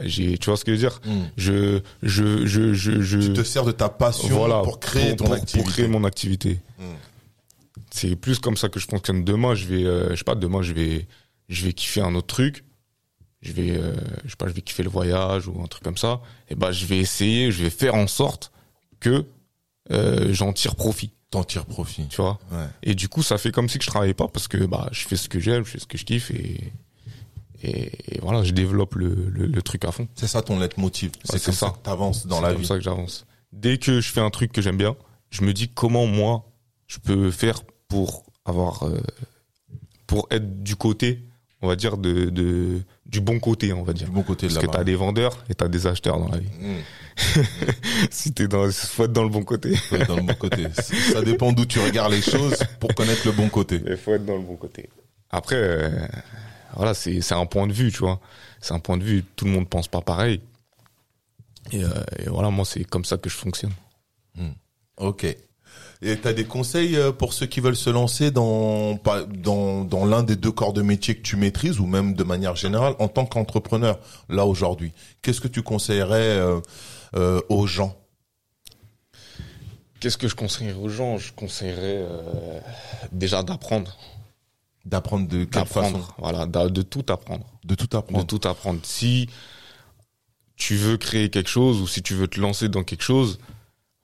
[0.00, 1.00] J'ai tu vois ce que je veux dire?
[1.06, 1.24] Hmm.
[1.36, 5.24] Je je je je je Tu te sers de ta passion voilà pour créer ton
[5.24, 5.58] pour- activité.
[5.64, 6.60] pour créer mon activité.
[6.78, 6.94] Hmm.
[7.90, 9.24] C'est plus comme ça que je fonctionne.
[9.24, 11.08] Demain, je vais, euh, je sais pas, demain, je vais,
[11.48, 12.64] je vais kiffer un autre truc.
[13.40, 13.94] Je vais, euh,
[14.24, 16.20] je sais pas, je vais kiffer le voyage ou un truc comme ça.
[16.48, 18.52] Et ben, je vais essayer, je vais faire en sorte
[19.00, 19.26] que
[19.90, 21.12] euh, j'en tire profit.
[21.30, 22.06] T'en tires profit.
[22.08, 22.38] Tu vois?
[22.50, 22.66] Ouais.
[22.82, 25.06] Et du coup, ça fait comme si que je travaillais pas parce que bah, je
[25.06, 26.72] fais ce que j'aime, je fais ce que je kiffe et
[27.62, 30.06] et, et voilà, je développe le, le, le truc à fond.
[30.14, 31.10] C'est ça ton leitmotiv.
[31.24, 31.72] C'est c'est comme ça ça.
[31.72, 32.66] que t'avances dans C'est la comme vie.
[32.66, 33.26] ça que j'avance.
[33.52, 34.94] Dès que je fais un truc que j'aime bien,
[35.30, 36.44] je me dis comment moi
[36.86, 39.00] je peux faire pour avoir euh,
[40.06, 41.26] pour être du côté,
[41.60, 44.06] on va dire de, de du bon côté, on va dire.
[44.06, 46.28] Du bon côté de Parce la que t'as des vendeurs et t'as des acheteurs dans
[46.28, 46.48] la vie.
[46.60, 46.78] Hmm.
[48.10, 49.74] si t'es dans, faut être dans le bon côté.
[49.74, 50.66] Faut être dans le bon côté.
[51.12, 53.82] Ça dépend d'où tu regardes les choses pour connaître le bon côté.
[53.86, 54.88] Il faut être dans le bon côté.
[55.30, 56.06] Après, euh,
[56.74, 58.20] voilà, c'est c'est un point de vue, tu vois.
[58.60, 59.24] C'est un point de vue.
[59.36, 60.40] Tout le monde pense pas pareil.
[61.72, 61.88] Et, euh,
[62.18, 63.72] et voilà, moi, c'est comme ça que je fonctionne.
[64.98, 65.26] Ok.
[66.00, 69.00] Et t'as des conseils euh, pour ceux qui veulent se lancer dans
[69.34, 72.54] dans dans l'un des deux corps de métier que tu maîtrises ou même de manière
[72.54, 74.92] générale en tant qu'entrepreneur là aujourd'hui?
[75.22, 76.60] Qu'est-ce que tu conseillerais euh,
[77.16, 77.96] euh, aux gens?
[80.00, 81.18] Qu'est-ce que je conseillerais aux gens?
[81.18, 82.60] Je conseillerais euh,
[83.10, 83.96] déjà d'apprendre.
[84.84, 86.00] d'apprendre de quelle façon?
[86.18, 87.44] voilà, d'a- de tout apprendre.
[87.64, 88.24] De tout De apprendre.
[88.26, 88.78] tout apprendre.
[88.84, 89.28] Si
[90.54, 93.40] tu veux créer quelque chose ou si tu veux te lancer dans quelque chose,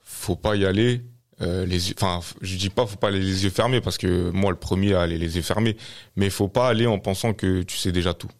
[0.00, 1.02] faut pas y aller
[1.40, 4.50] euh, les enfin, je dis pas faut pas aller les yeux fermés parce que moi
[4.52, 5.76] le premier à aller les yeux fermés,
[6.16, 8.30] mais faut pas aller en pensant que tu sais déjà tout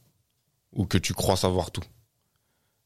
[0.72, 1.82] ou que tu crois savoir tout.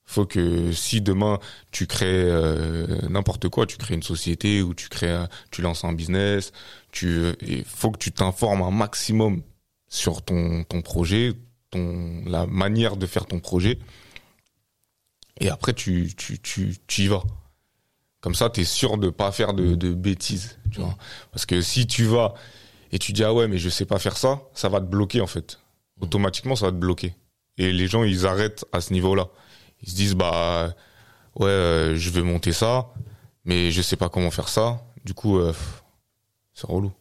[0.04, 1.38] Faut que si demain
[1.70, 5.92] tu crées euh, n'importe quoi, tu crées une société ou tu crées, tu lances un
[5.92, 6.52] business,
[6.90, 9.42] tu, il faut que tu t'informes un maximum
[9.88, 11.34] sur ton ton projet,
[11.70, 13.78] ton la manière de faire ton projet,
[15.40, 17.22] et après tu tu tu tu y vas.
[18.20, 20.96] Comme ça, tu es sûr de pas faire de, de bêtises, tu vois.
[21.30, 22.34] Parce que si tu vas
[22.90, 25.20] et tu dis ah ouais mais je sais pas faire ça, ça va te bloquer
[25.20, 25.60] en fait.
[26.00, 27.14] Automatiquement, ça va te bloquer.
[27.58, 29.28] Et les gens ils arrêtent à ce niveau-là.
[29.82, 30.74] Ils se disent bah
[31.36, 32.88] ouais euh, je vais monter ça,
[33.44, 34.82] mais je sais pas comment faire ça.
[35.04, 35.52] Du coup, euh,
[36.54, 36.92] c'est relou.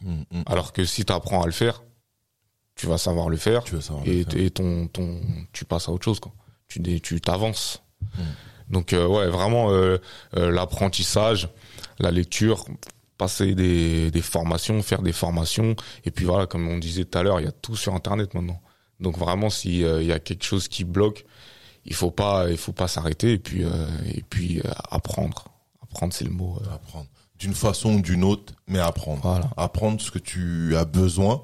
[0.00, 0.42] Mm, mm.
[0.46, 1.82] Alors que si tu apprends à le faire,
[2.74, 4.40] tu vas savoir le faire Tu veux savoir le et, faire.
[4.40, 5.20] et ton ton
[5.52, 6.32] tu passes à autre chose quoi.
[6.66, 7.82] Tu tu t'avances.
[8.16, 8.22] Hmm.
[8.70, 9.98] Donc euh, ouais, vraiment euh,
[10.36, 11.48] euh, l'apprentissage,
[11.98, 12.64] la lecture,
[13.18, 17.22] passer des, des formations, faire des formations et puis voilà comme on disait tout à
[17.22, 18.60] l'heure, il y a tout sur internet maintenant.
[19.00, 21.24] Donc vraiment si euh, il y a quelque chose qui bloque,
[21.84, 25.44] il faut pas il faut pas s'arrêter et puis euh, et puis euh, apprendre.
[25.82, 26.58] Apprendre c'est le mot.
[26.72, 27.06] apprendre
[27.38, 29.20] d'une façon ou d'une autre, mais apprendre.
[29.22, 29.50] Voilà.
[29.56, 31.42] Apprendre ce que tu as besoin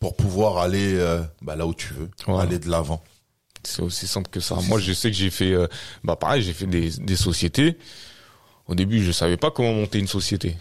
[0.00, 2.42] pour pouvoir aller euh, bah, là où tu veux, Voilà.
[2.42, 3.02] aller de l'avant.
[3.66, 4.56] C'est aussi simple que ça.
[4.68, 5.66] Moi, je sais que j'ai fait, euh,
[6.04, 7.76] bah pareil, j'ai fait des, des sociétés.
[8.66, 10.56] Au début, je savais pas comment monter une société.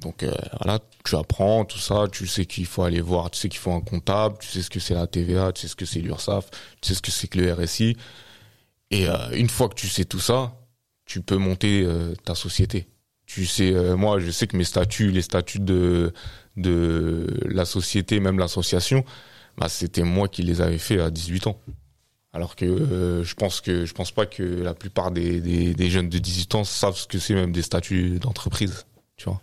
[0.00, 3.48] Donc euh, voilà, tu apprends tout ça, tu sais qu'il faut aller voir, tu sais
[3.48, 5.84] qu'il faut un comptable, tu sais ce que c'est la TVA, tu sais ce que
[5.86, 6.50] c'est l'URSSAF,
[6.80, 7.96] tu sais ce que c'est que le RSI.
[8.90, 10.54] Et euh, une fois que tu sais tout ça,
[11.04, 12.88] tu peux monter euh, ta société.
[13.26, 16.14] Tu sais, moi, je sais que mes statuts, les statuts de
[16.56, 19.04] de la société, même l'association,
[19.58, 21.60] bah c'était moi qui les avais fait à 18 ans.
[22.32, 25.90] Alors que euh, je pense que je pense pas que la plupart des, des, des
[25.90, 28.84] jeunes de 18 ans savent ce que c'est même des statuts d'entreprise,
[29.16, 29.40] tu vois.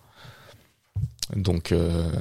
[1.35, 2.11] Donc euh,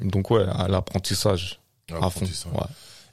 [0.00, 1.60] donc ouais, à l'apprentissage
[1.92, 2.24] à fond.
[2.24, 2.60] Ouais.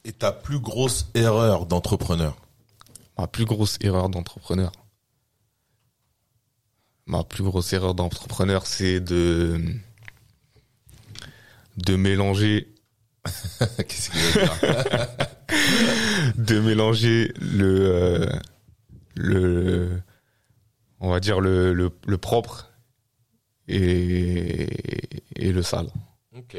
[0.06, 2.38] Et ta plus grosse erreur d'entrepreneur?
[3.18, 4.72] Ma plus grosse erreur d'entrepreneur.
[7.06, 9.62] Ma plus grosse erreur d'entrepreneur, c'est de
[11.78, 12.73] de mélanger
[13.88, 15.08] Qu'est-ce qu'il veut dire
[16.36, 18.30] de mélanger le euh,
[19.16, 20.02] le
[21.00, 22.72] on va dire le le, le propre
[23.68, 24.68] et
[25.36, 25.88] et le sale.
[26.36, 26.58] Ok.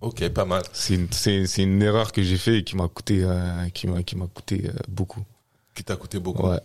[0.00, 0.62] Ok, pas mal.
[0.72, 4.02] C'est une c'est une erreur que j'ai fait et qui m'a coûté euh, qui m'a
[4.02, 5.24] qui m'a coûté euh, beaucoup.
[5.74, 6.46] Qui t'a coûté beaucoup.
[6.46, 6.60] Ouais.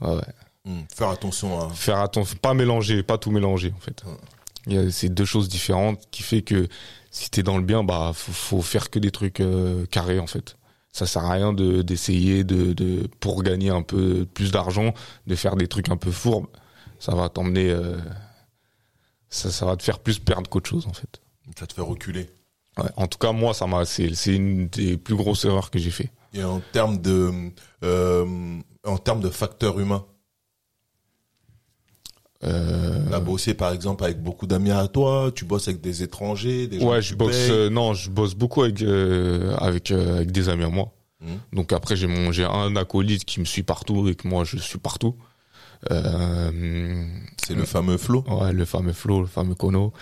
[0.00, 0.20] Ouais.
[0.64, 0.80] Hmm.
[0.94, 1.70] Faire attention à.
[1.70, 4.02] Faire attention, pas mélanger, pas tout mélanger en fait.
[4.04, 4.16] Ouais.
[4.66, 6.68] Il y a ces deux choses différentes qui fait que
[7.10, 10.26] si t'es dans le bien, bah faut, faut faire que des trucs euh, carrés en
[10.26, 10.56] fait.
[10.92, 14.94] Ça sert à rien de d'essayer de, de pour gagner un peu plus d'argent,
[15.26, 16.48] de faire des trucs un peu fourbes.
[16.98, 17.98] Ça va t'emmener, euh,
[19.28, 21.20] ça ça va te faire plus perdre qu'autre chose en fait.
[21.58, 22.30] Ça te fait reculer.
[22.76, 22.90] Ouais.
[22.96, 25.90] En tout cas moi ça m'a c'est c'est une des plus grosses erreurs que j'ai
[25.90, 26.10] fait.
[26.34, 27.32] Et en termes de,
[27.84, 30.04] euh, en termes de facteurs humains,
[32.44, 36.68] Euh, T'as bossé par exemple avec beaucoup d'amis à toi, tu bosses avec des étrangers,
[36.68, 37.34] des gens ouais, je bosse.
[37.50, 40.92] euh, non, je bosse beaucoup avec euh, avec euh, avec des amis à moi.
[41.20, 41.38] Mhm.
[41.52, 44.56] Donc après j'ai mon j'ai un acolyte qui me suit partout et que moi je
[44.56, 45.16] suis partout.
[45.90, 47.04] Euh,
[47.44, 48.24] C'est le fameux flow.
[48.28, 49.92] ouais, le fameux Flo, le fameux Kono.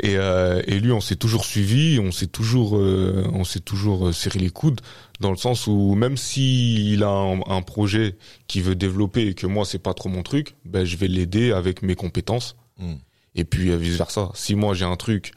[0.00, 4.08] Et euh, et lui on s'est toujours suivi, on s'est toujours euh, on s'est toujours
[4.08, 4.80] euh, serré les coudes
[5.20, 8.16] dans le sens où même si il a un, un projet
[8.46, 11.52] qu'il veut développer et que moi c'est pas trop mon truc, ben je vais l'aider
[11.52, 12.96] avec mes compétences Hmm.
[13.34, 14.30] et puis vice versa.
[14.34, 15.32] Si moi j'ai un truc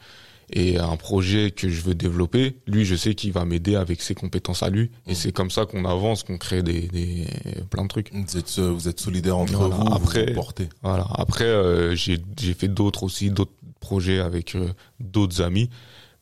[0.52, 4.14] et un projet que je veux développer, lui je sais qu'il va m'aider avec ses
[4.14, 5.14] compétences à lui et Mm.
[5.14, 7.26] c'est comme ça qu'on avance, qu'on crée des, des
[7.70, 8.10] plein de trucs.
[8.12, 10.68] Vous êtes, euh, vous êtes solidaires entre Voilà, vous, après- vous vous portez.
[10.82, 11.06] Voilà.
[11.14, 15.70] Après euh, j'ai j'ai fait d'autres aussi d'autres projets avec euh, d'autres amis,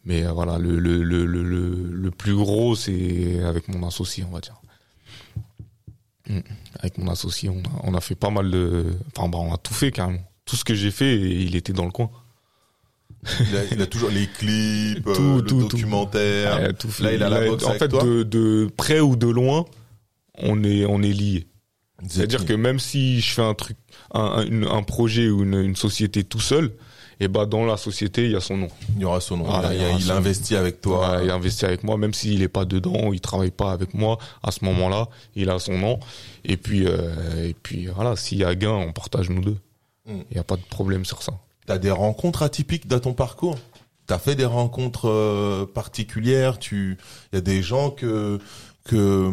[0.04, 4.24] mais euh, voilà le le le le le, le plus gros c'est avec mon associé
[4.24, 4.54] on va dire.
[6.28, 6.40] Mm.
[6.80, 8.86] Avec mon associé on a on a fait pas mal de
[9.16, 10.22] enfin bah, on a tout fait carrément.
[10.44, 12.10] Tout ce que j'ai fait il était dans le coin.
[13.50, 15.68] Il a, il a toujours les clips, euh, Tout, le tout, tout.
[15.68, 16.72] documentaire.
[16.78, 17.02] Tout fait.
[17.02, 19.64] Là, il a la boxe en avec fait, toi de, de près ou de loin,
[20.38, 21.48] on est, on est liés.
[22.06, 23.76] C'est-à-dire que même si je fais un truc,
[24.14, 26.72] un, un, projet ou une, une société tout seul,
[27.20, 28.68] et bah dans la société il y a son nom.
[28.96, 29.44] Il y aura son nom.
[29.70, 31.20] Il, y a- il investit avec toi.
[31.22, 34.50] Il investit avec moi, même s'il est pas dedans, il travaille pas avec moi à
[34.50, 35.98] ce moment-là, il a son nom.
[36.44, 39.56] Et puis euh, et puis voilà, s'il y a gain, on partage nous deux.
[40.06, 40.20] Mm.
[40.30, 41.32] Il y a pas de problème sur ça.
[41.66, 43.58] T'as des rencontres atypiques dans ton parcours?
[44.06, 46.58] T'as fait des rencontres euh, particulières?
[46.58, 46.96] Tu,
[47.32, 48.38] il y a des gens que
[48.84, 49.30] que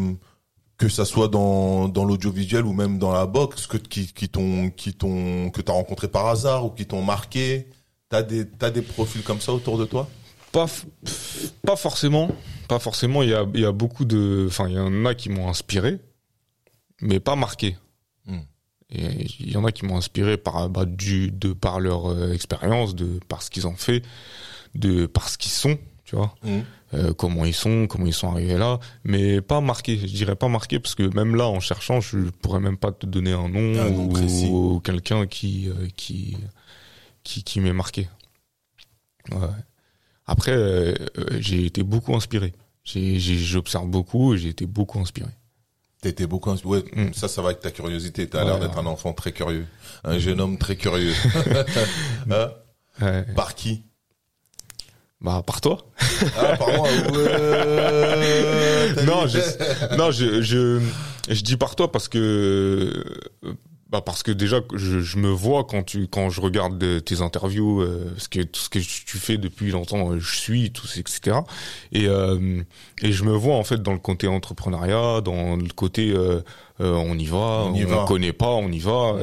[0.77, 4.69] que ça soit dans dans l'audiovisuel ou même dans la boxe que qui qui t'ont
[4.71, 7.67] qui t'ont que t'as rencontré par hasard ou qui t'ont marqué.
[8.09, 10.07] T'as des t'as des profils comme ça autour de toi?
[10.51, 10.67] Pas
[11.65, 12.29] pas forcément,
[12.67, 13.23] pas forcément.
[13.23, 15.49] Il y a il y a beaucoup de, enfin il y en a qui m'ont
[15.49, 15.99] inspiré,
[17.01, 17.77] mais pas marqué.
[18.25, 18.39] Mm.
[18.91, 22.31] Et il y en a qui m'ont inspiré par bah, du de par leur euh,
[22.33, 24.03] expérience, de par ce qu'ils ont fait,
[24.75, 26.33] de par ce qu'ils sont, tu vois.
[26.93, 29.97] euh, comment ils sont, comment ils sont arrivés là, mais pas marqué.
[29.97, 33.05] Je dirais pas marqué parce que même là, en cherchant, je pourrais même pas te
[33.05, 36.37] donner un nom ou, quelqu'un qui euh, qui
[37.23, 38.07] qui, qui m'est marqué.
[39.31, 39.37] Ouais.
[40.27, 42.53] Après, euh, euh, j'ai été beaucoup inspiré.
[42.83, 45.29] J'observe beaucoup et j'ai été beaucoup inspiré.
[46.01, 46.69] T'étais beaucoup inspiré.
[46.71, 47.13] Ouais, Mm.
[47.13, 48.27] ça, ça va avec ta curiosité.
[48.29, 49.65] T'as Ouais, l'air d'être un enfant très curieux,
[50.03, 51.13] un jeune homme très curieux.
[52.29, 52.51] Hein
[53.01, 53.25] Ouais.
[53.35, 53.83] Par qui?
[55.25, 55.79] Bah par toi.
[56.39, 56.87] Ah, par moi.
[56.87, 58.93] Ouais.
[58.95, 60.79] T'as non, je, non, je, je,
[61.27, 63.03] je dis par toi parce que,
[63.89, 67.21] bah parce que déjà, je, je me vois quand tu, quand je regarde de- tes
[67.21, 70.85] interviews, euh, ce que tout ce que tu fais depuis longtemps, euh, je suis, tout,
[70.95, 71.37] etc.
[71.91, 72.61] Et euh,
[73.01, 76.41] et je me vois en fait dans le côté entrepreneuriat, dans le côté, euh,
[76.79, 78.05] on y va, On on, y va.
[78.07, 79.15] connaît pas, on y va,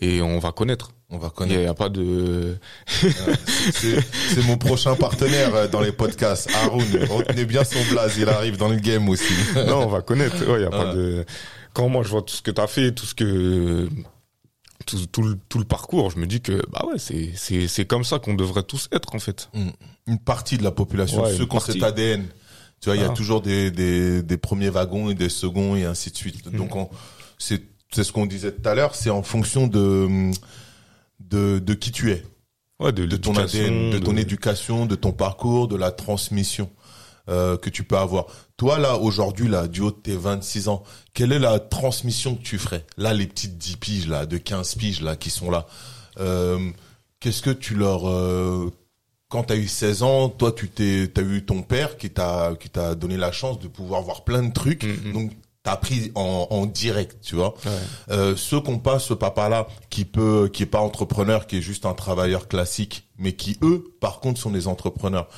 [0.00, 0.90] et on va connaître.
[1.14, 1.60] On va connaître.
[1.60, 2.56] il y a pas de,
[3.72, 6.50] C'est mon prochain partenaire euh, dans les podcasts.
[6.54, 9.32] Haroun, retenez bien son blaze, il arrive dans le game aussi.
[9.54, 10.36] non, on va connaître.
[10.50, 11.24] Ouais, y a pas de.
[11.72, 13.88] Quand moi je vois tout ce que t'as fait, tout ce que
[14.86, 18.18] tout, tout le tout le parcours, je me dis que bah ouais, c'est comme ça
[18.18, 19.48] qu'on devrait tous être en fait.
[20.06, 22.26] Une partie de la population, Ouais, ceux qui ont cet ADN.
[22.80, 23.14] Tu vois, il y a Ah.
[23.14, 26.44] toujours des, des, des premiers wagons et des seconds et ainsi de suite.
[26.52, 26.56] Mm.
[26.58, 26.90] Donc, on-
[27.38, 27.62] c'est
[27.92, 30.30] c'est ce qu'on disait tout à l'heure, c'est en fonction de,
[31.20, 32.24] de, de qui tu es.
[32.80, 36.68] Ouais, de, de ton ADN, de ton éducation, de ton parcours, de la transmission
[37.28, 38.26] euh, que tu peux avoir.
[38.56, 40.82] Toi, là, aujourd'hui, là, du haut de tes 26 ans,
[41.14, 42.84] quelle est la transmission que tu ferais?
[42.96, 45.66] Là, les petites 10 piges, là, de 15 piges, là, qui sont là.
[46.20, 46.70] Euh,
[47.20, 48.06] Qu'est-ce que tu leur...
[48.06, 48.70] Euh,
[49.28, 52.54] quand tu as eu 16 ans, toi, tu t'es, as eu ton père qui t'a
[52.60, 54.84] qui t'a donné la chance de pouvoir voir plein de trucs.
[54.84, 55.12] Mhm.
[55.12, 55.32] Donc,
[55.64, 57.54] t'as appris en, en direct, tu vois.
[57.64, 57.72] Ouais.
[58.10, 61.86] Euh, ceux qu'on pas ce papa-là, qui peut, qui est pas entrepreneur, qui est juste
[61.86, 65.28] un travailleur classique, mais qui eux, par contre, sont des entrepreneurs.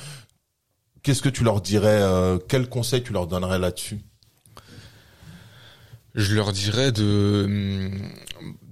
[1.01, 4.01] Qu'est-ce que tu leur dirais euh, Quel conseil tu leur donnerais là-dessus?
[6.13, 7.89] Je leur dirais de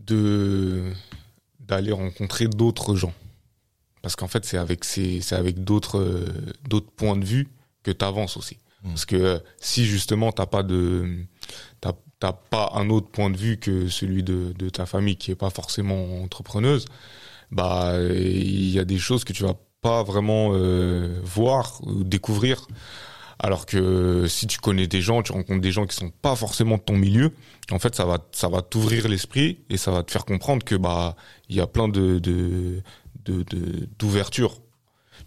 [0.05, 0.91] de
[1.59, 3.13] d'aller rencontrer d'autres gens.
[4.01, 6.25] Parce qu'en fait, c'est avec ces c'est avec d'autres euh,
[6.67, 7.47] d'autres points de vue
[7.83, 8.57] que tu avances aussi.
[8.83, 8.89] Mm.
[8.89, 11.25] Parce que euh, si justement t'as pas de
[12.19, 15.49] t'as pas un autre point de vue que celui de ta famille qui est pas
[15.49, 16.85] forcément entrepreneuse,
[17.51, 19.55] bah il y a des choses que tu vas
[19.85, 22.67] pas vraiment euh, voir ou découvrir.
[23.37, 26.77] Alors que si tu connais des gens, tu rencontres des gens qui sont pas forcément
[26.77, 27.33] de ton milieu,
[27.69, 30.73] en fait, ça va, ça va t'ouvrir l'esprit et ça va te faire comprendre que
[30.73, 31.15] bah,
[31.49, 32.81] il y a plein de, de,
[33.99, 34.59] d'ouvertures.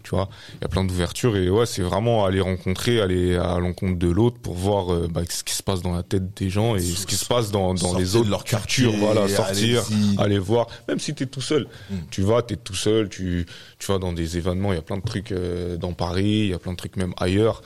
[0.03, 3.59] Tu vois, il y a plein d'ouvertures et ouais, c'est vraiment aller rencontrer, aller à
[3.59, 6.49] l'encontre de l'autre pour voir euh, bah, ce qui se passe dans la tête des
[6.49, 8.91] gens et ce qui se passe dans, les de autres leur cultures.
[8.91, 9.83] quartier, Voilà, sortir,
[10.17, 11.67] aller voir, même si t'es tout seul.
[11.89, 11.95] Mm.
[12.11, 13.45] Tu vas, t'es tout seul, tu,
[13.77, 16.47] tu vas dans des événements, il y a plein de trucs euh, dans Paris, il
[16.47, 17.61] y a plein de trucs même ailleurs.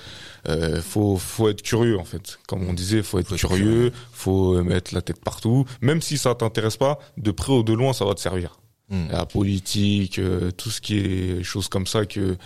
[0.49, 2.39] Euh, faut, faut être curieux en fait.
[2.47, 5.65] Comme on disait, faut être Faut être curieux, faut euh, mettre la tête partout.
[5.81, 8.57] Même si ça t'intéresse pas, de près ou de loin, ça va te servir.
[8.89, 9.07] Mm.
[9.11, 12.37] La politique, euh, tout ce qui est choses comme ça que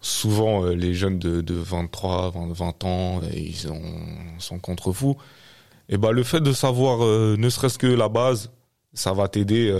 [0.00, 3.82] souvent euh, les jeunes de, de 23, 20, 20 ans, euh, ils ont,
[4.38, 5.16] sont contre fous.
[5.88, 8.52] Et ben le fait de savoir, ne serait-ce que la base,
[8.94, 9.74] ça va t'aider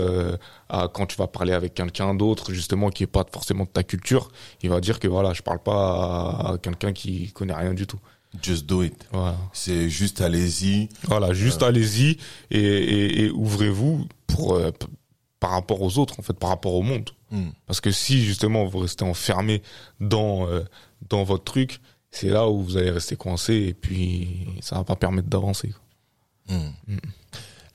[0.67, 3.83] à quand tu vas parler avec quelqu'un d'autre justement qui est pas forcément de ta
[3.83, 4.29] culture,
[4.61, 5.71] il va dire que voilà, je parle pas
[6.33, 7.99] à, à quelqu'un qui connaît rien du tout.
[8.43, 9.07] Just do it.
[9.13, 10.89] Voilà, C'est juste allez-y.
[11.07, 12.17] voilà juste allez-y
[12.49, 14.59] et, et, et ouvrez-vous pour
[15.41, 17.09] par rapport aux autres en fait, par rapport au monde.
[17.31, 17.49] Mm.
[17.65, 19.61] Parce que si justement vous restez enfermé
[19.99, 20.61] dans euh,
[21.09, 21.81] dans votre truc,
[22.11, 25.73] c'est là où vous allez rester coincé et puis ça va pas permettre d'avancer.
[26.47, 26.69] Mm.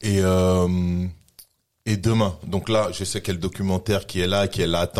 [0.02, 1.06] Et euh,
[1.88, 4.94] et demain, donc là, je sais le documentaire qui est là, qui est latent,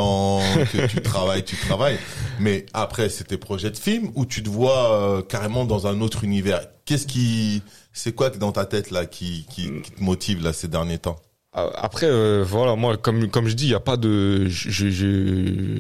[0.73, 1.99] que tu travailles, tu travailles.
[2.39, 6.01] Mais après, c'est tes projets de film où tu te vois euh, carrément dans un
[6.01, 6.67] autre univers?
[6.85, 7.63] Qu'est-ce qui,
[7.93, 11.17] c'est quoi dans ta tête là qui, qui, qui te motive là ces derniers temps?
[11.57, 15.79] Après, euh, voilà, moi, comme comme je dis, il y a pas de, je je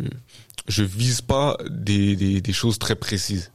[0.68, 3.53] je vise pas des des, des choses très précises.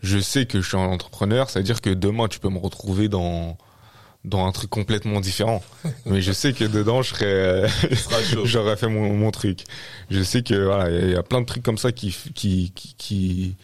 [0.00, 3.58] Je sais que je suis un entrepreneur, c'est-à-dire que demain tu peux me retrouver dans
[4.24, 5.64] dans un truc complètement différent.
[6.06, 7.68] Mais je sais que dedans je serais,
[8.44, 9.64] j'aurais fait mon, mon truc.
[10.10, 12.94] Je sais que voilà, il y a plein de trucs comme ça qui qui qui,
[12.96, 13.56] qui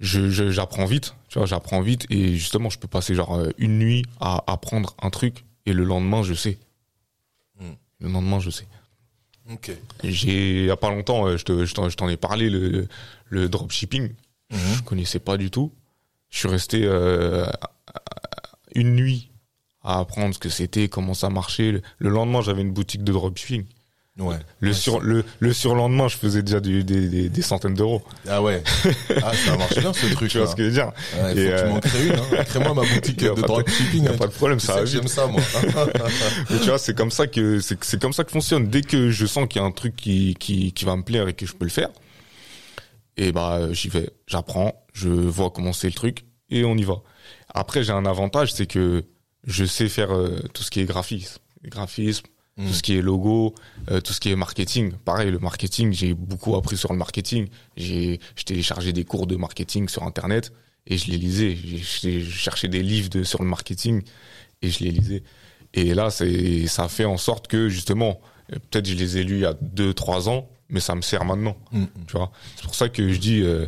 [0.00, 1.14] je j'apprends vite.
[1.28, 5.10] Tu vois, j'apprends vite et justement je peux passer genre une nuit à apprendre un
[5.10, 6.56] truc et le lendemain je sais.
[8.00, 8.66] Le lendemain je sais.
[9.50, 9.70] Ok.
[10.02, 12.88] J'ai il y a pas longtemps, euh, je te je t'en ai parlé le
[13.28, 14.12] le dropshipping.
[14.50, 14.74] Je mhm.
[14.76, 15.72] Je connaissais pas du tout.
[16.30, 17.46] Je suis resté euh,
[18.74, 19.30] une nuit
[19.82, 21.80] à apprendre ce que c'était, comment ça marchait.
[21.98, 23.64] Le lendemain, j'avais une boutique de dropshipping.
[24.18, 24.36] Ouais.
[24.60, 28.02] Le sur le le surlendemain, je faisais déjà des, des, des centaines d'euros.
[28.26, 28.62] Ah ouais.
[29.22, 30.30] Ah ça marche bien ce truc.
[30.30, 30.90] tu vois ce que je veux dire
[31.22, 32.12] ouais, faut que tu m'en crées une.
[32.14, 32.44] Hein.
[32.44, 34.04] Crée-moi ma boutique de dropshipping.
[34.04, 34.86] Y a pas de problème, ça.
[34.86, 35.42] J'aime ça moi.
[36.50, 38.68] Mais tu vois, c'est comme ça que c'est c'est comme ça que fonctionne.
[38.68, 41.28] Dès que je sens qu'il y a un truc qui qui qui va me plaire
[41.28, 41.90] et que je peux le faire,
[43.18, 47.02] et bah j'y vais, j'apprends, je vois comment c'est le truc et on y va.
[47.52, 49.04] Après j'ai un avantage, c'est que
[49.46, 53.54] je sais faire euh, tout ce qui est graphisme, graphisme, tout ce qui est logo,
[53.90, 54.92] euh, tout ce qui est marketing.
[55.04, 57.48] Pareil, le marketing, j'ai beaucoup appris sur le marketing.
[57.76, 60.52] J'ai téléchargé des cours de marketing sur internet
[60.86, 61.54] et je les lisais.
[61.54, 64.02] J'ai cherché des livres de, sur le marketing
[64.62, 65.22] et je les lisais.
[65.74, 68.20] Et là, ça fait en sorte que justement,
[68.52, 71.02] euh, peut-être je les ai lus il y a deux trois ans, mais ça me
[71.02, 71.56] sert maintenant.
[71.72, 71.88] Mm, mm.
[72.06, 73.66] Tu vois, c'est pour ça que je dis euh,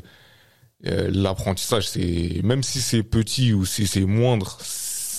[0.86, 4.58] euh, l'apprentissage, c'est même si c'est petit ou si c'est moindre,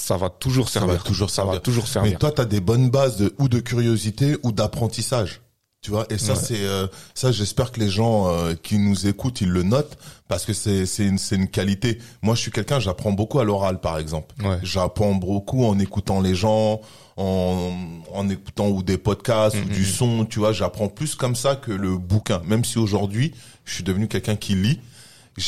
[0.10, 0.94] ça va toujours servir.
[0.94, 1.52] Ça va toujours servir.
[1.52, 2.12] Ça va toujours servir.
[2.14, 5.42] Mais toi, tu as des bonnes bases de ou de curiosité ou d'apprentissage.
[5.82, 9.40] Tu vois, et ça c'est euh, ça j'espère que les gens euh, qui nous écoutent,
[9.40, 9.98] ils le notent
[10.28, 12.00] parce que c'est c'est une c'est une qualité.
[12.22, 14.36] Moi, je suis quelqu'un, j'apprends beaucoup à l'oral par exemple.
[14.62, 16.82] J'apprends beaucoup en écoutant les gens,
[17.16, 17.72] en
[18.14, 19.98] en écoutant ou des podcasts ou du mm-hmm.
[19.98, 22.42] son, tu vois, j'apprends plus comme ça que le bouquin.
[22.46, 23.34] Même si aujourd'hui,
[23.64, 24.80] je suis devenu quelqu'un qui lit,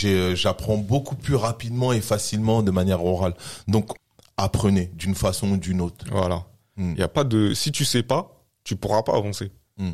[0.06, 3.34] euh, j'apprends beaucoup plus rapidement et facilement de manière orale.
[3.68, 3.90] Donc
[4.38, 6.06] apprenez d'une façon ou d'une autre.
[6.12, 6.46] Voilà.
[6.78, 6.96] Il mm.
[6.98, 9.52] y a pas de si tu sais pas, tu pourras pas avancer.
[9.78, 9.92] Mm.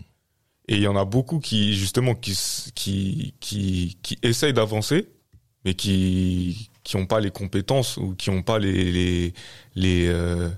[0.70, 2.38] Et il y en a beaucoup qui justement qui
[2.76, 5.10] qui qui, qui essayent d'avancer,
[5.66, 9.34] mais qui qui ont pas les compétences ou qui ont pas les les
[9.76, 10.50] les, euh,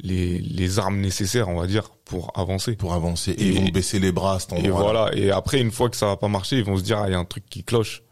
[0.00, 2.76] les les armes nécessaires, on va dire, pour avancer.
[2.76, 3.32] Pour avancer.
[3.32, 5.10] Et, ils vont baisser les bras à cet Et voilà.
[5.14, 7.12] Et après, une fois que ça va pas marcher, ils vont se dire ah il
[7.12, 8.02] y a un truc qui cloche.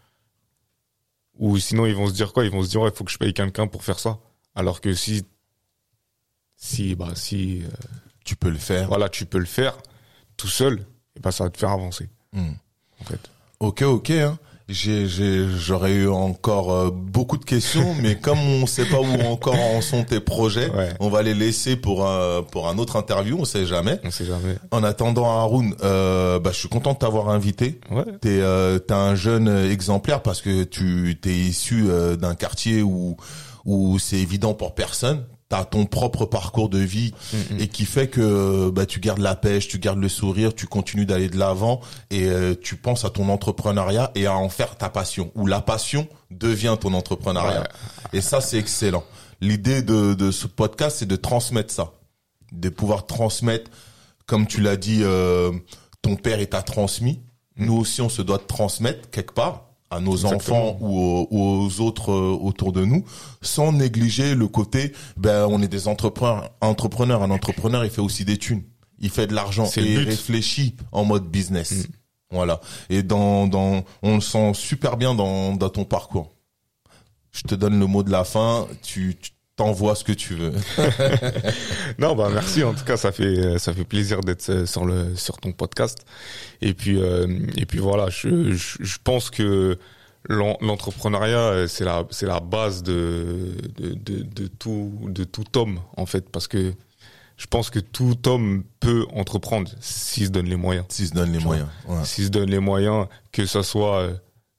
[1.39, 2.45] Ou sinon ils vont se dire quoi?
[2.45, 4.19] Ils vont se dire il faut que je paye quelqu'un pour faire ça.
[4.57, 5.25] Alors que si
[6.57, 7.69] si bah si euh,
[8.25, 8.89] tu peux le faire.
[8.89, 9.77] Voilà, tu peux le faire
[10.37, 10.85] tout seul
[11.17, 12.09] et ben ça va te faire avancer.
[12.33, 12.53] Hmm.
[13.01, 13.21] En fait.
[13.61, 14.11] Ok, ok.
[14.11, 14.39] Hein.
[14.69, 19.55] J'ai, j'aurais eu encore euh, beaucoup de questions, mais comme on sait pas où encore
[19.55, 23.37] en sont tes projets, on va les laisser pour un pour un autre interview.
[23.39, 24.01] On sait jamais.
[24.03, 24.57] On sait jamais.
[24.73, 27.79] En attendant, Haroun, euh, bah, je suis content de t'avoir invité.
[27.93, 28.03] Ouais.
[28.21, 33.17] T'es euh, t'es un jeune exemplaire parce que tu t'es issu euh, d'un quartier où
[33.67, 37.61] où c'est évident pour personne t'as ton propre parcours de vie mm, mm.
[37.61, 41.07] et qui fait que bah tu gardes la pêche, tu gardes le sourire, tu continues
[41.07, 44.89] d'aller de l'avant et euh, tu penses à ton entrepreneuriat et à en faire ta
[44.89, 47.69] passion ou la passion devient ton entrepreneuriat.
[48.13, 49.05] Et ça c'est excellent.
[49.41, 51.93] L'idée de, de ce podcast c'est de transmettre ça,
[52.53, 53.71] de pouvoir transmettre
[54.27, 55.53] comme tu l'as dit euh,
[56.03, 57.21] ton père t'a transmis.
[57.57, 57.67] Mm.
[57.67, 59.63] Nous aussi on se doit de transmettre quelque part
[59.97, 63.05] à nos enfants ou aux, autres euh, autour de nous,
[63.43, 66.51] sans négliger le côté, ben on est des entrepreneurs.
[66.61, 68.63] Entrepreneurs, un entrepreneur, il fait aussi des thunes,
[68.99, 71.73] il fait de l'argent et il réfléchit en mode business.
[71.73, 71.85] Mm.
[72.31, 72.61] Voilà.
[72.91, 76.33] Et dans, dans, on le sent super bien dans, dans ton parcours.
[77.33, 78.67] Je te donne le mot de la fin.
[78.83, 80.53] Tu, tu t'envoies ce que tu veux.
[81.99, 82.63] non, bah merci.
[82.63, 85.99] En tout cas, ça fait ça fait plaisir d'être euh, sur le sur ton podcast.
[86.61, 87.27] Et puis euh,
[87.57, 89.79] et puis voilà, je, je, pense que
[90.29, 95.81] l'entrepreneuriat euh, c'est la c'est la base de, de de, de tout de tout homme
[95.97, 96.75] en fait parce que
[97.37, 100.87] je pense que tout homme peut entreprendre s'il se donne les moyens.
[100.89, 101.69] S'il se donne les moyens.
[102.05, 104.09] S'il se donne les moyens, que ça soit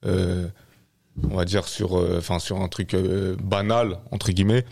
[0.06, 0.48] euh,
[1.24, 4.66] on va dire sur euh, enfin sur un truc euh, banal entre guillemets.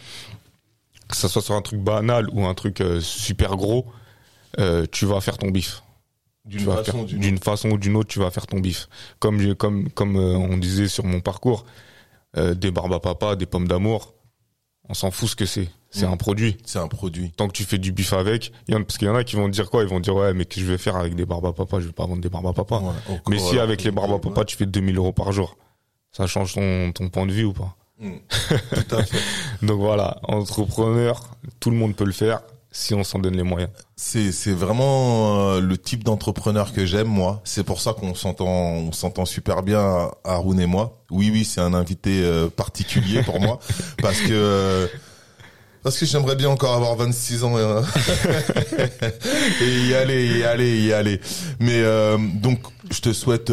[1.07, 3.85] Que ça soit sur un truc banal ou un truc euh, super gros
[4.91, 5.83] tu vas faire ton bif.
[6.45, 8.87] D'une façon, d'une façon ou d'une autre tu vas faire ton bif.
[9.19, 11.65] Comme comme comme on disait sur mon parcours
[12.37, 14.13] des barbes à papa des pommes d'amour
[14.87, 15.67] on s'en fout ce que c'est.
[15.89, 16.13] C'est mm.
[16.13, 16.57] un produit.
[16.65, 17.31] C'est un produit.
[17.31, 19.35] Tant que tu fais du bif avec y en, parce qu'il y en a qui
[19.35, 19.83] vont dire quoi?
[19.83, 21.79] Ils vont dire ouais mais que je vais faire avec des barbes à papa?
[21.79, 22.81] Je vais pas vendre des barbes à papa.
[23.27, 25.57] Mais si avec les barbes à papa tu fais 2000 euros par jour
[26.15, 28.13] ça change ton, ton point de vue ou pas hmm.
[28.49, 29.19] Tout à fait.
[29.65, 31.21] Donc voilà, entrepreneur,
[31.59, 32.41] tout le monde peut le faire.
[32.71, 33.71] si on s'en donne les moyens.
[33.97, 37.41] C'est c'est vraiment euh, le type d'entrepreneur que j'aime moi.
[37.43, 41.01] C'est pour ça qu'on s'entend on s'entend super bien Haroun et moi.
[41.11, 43.59] Oui oui, c'est un invité euh, particulier pour moi
[44.01, 44.87] parce que euh,
[45.83, 47.61] parce que j'aimerais bien encore avoir 26 ans et,
[49.61, 51.21] et y aller, y aller, y aller.
[51.59, 51.83] Mais
[52.41, 52.59] donc,
[52.91, 53.51] je te souhaite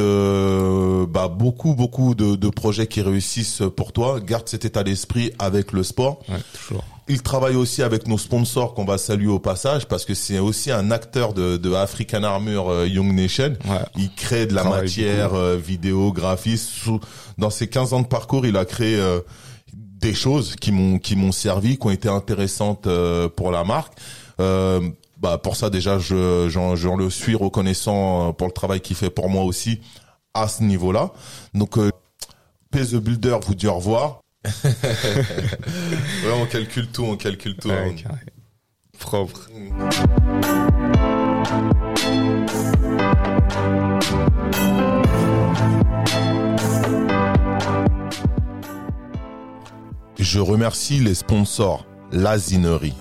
[1.09, 4.21] bah, beaucoup, beaucoup de, de projets qui réussissent pour toi.
[4.21, 6.21] Garde cet état d'esprit avec le sport.
[6.29, 6.85] Ouais, toujours.
[7.09, 10.71] Il travaille aussi avec nos sponsors qu'on va saluer au passage parce que c'est aussi
[10.71, 13.55] un acteur de, de African Armor euh, Young Nation.
[13.69, 13.79] Ouais.
[13.97, 16.69] Il crée de la Travaille matière euh, vidéo, graphiste.
[16.71, 17.01] Sous-
[17.39, 19.19] Dans ses 15 ans de parcours, il a créé euh,
[19.75, 23.95] des choses qui m'ont qui m'ont servi, qui ont été intéressantes euh, pour la marque.
[25.23, 28.97] Bah pour ça déjà, je j'en j'en le suis reconnaissant euh, pour le travail qu'il
[28.97, 29.81] fait pour moi aussi
[30.35, 31.13] à ce niveau-là.
[31.55, 31.91] Donc euh,
[32.73, 34.21] The Builder vous dit au revoir.
[34.65, 34.73] ouais,
[36.35, 37.69] on calcule tout, on calcule tout.
[37.69, 38.15] Ouais, hein.
[38.99, 39.49] Propre.
[50.19, 52.95] Je remercie les sponsors Lazinerie,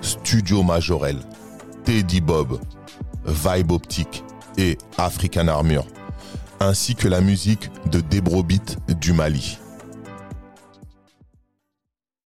[0.00, 1.18] Studio Majorel,
[1.88, 2.60] Teddy Bob,
[3.24, 4.22] Vibe Optique
[4.58, 5.86] et African Armure,
[6.60, 9.56] ainsi que la musique de Debrobit du Mali.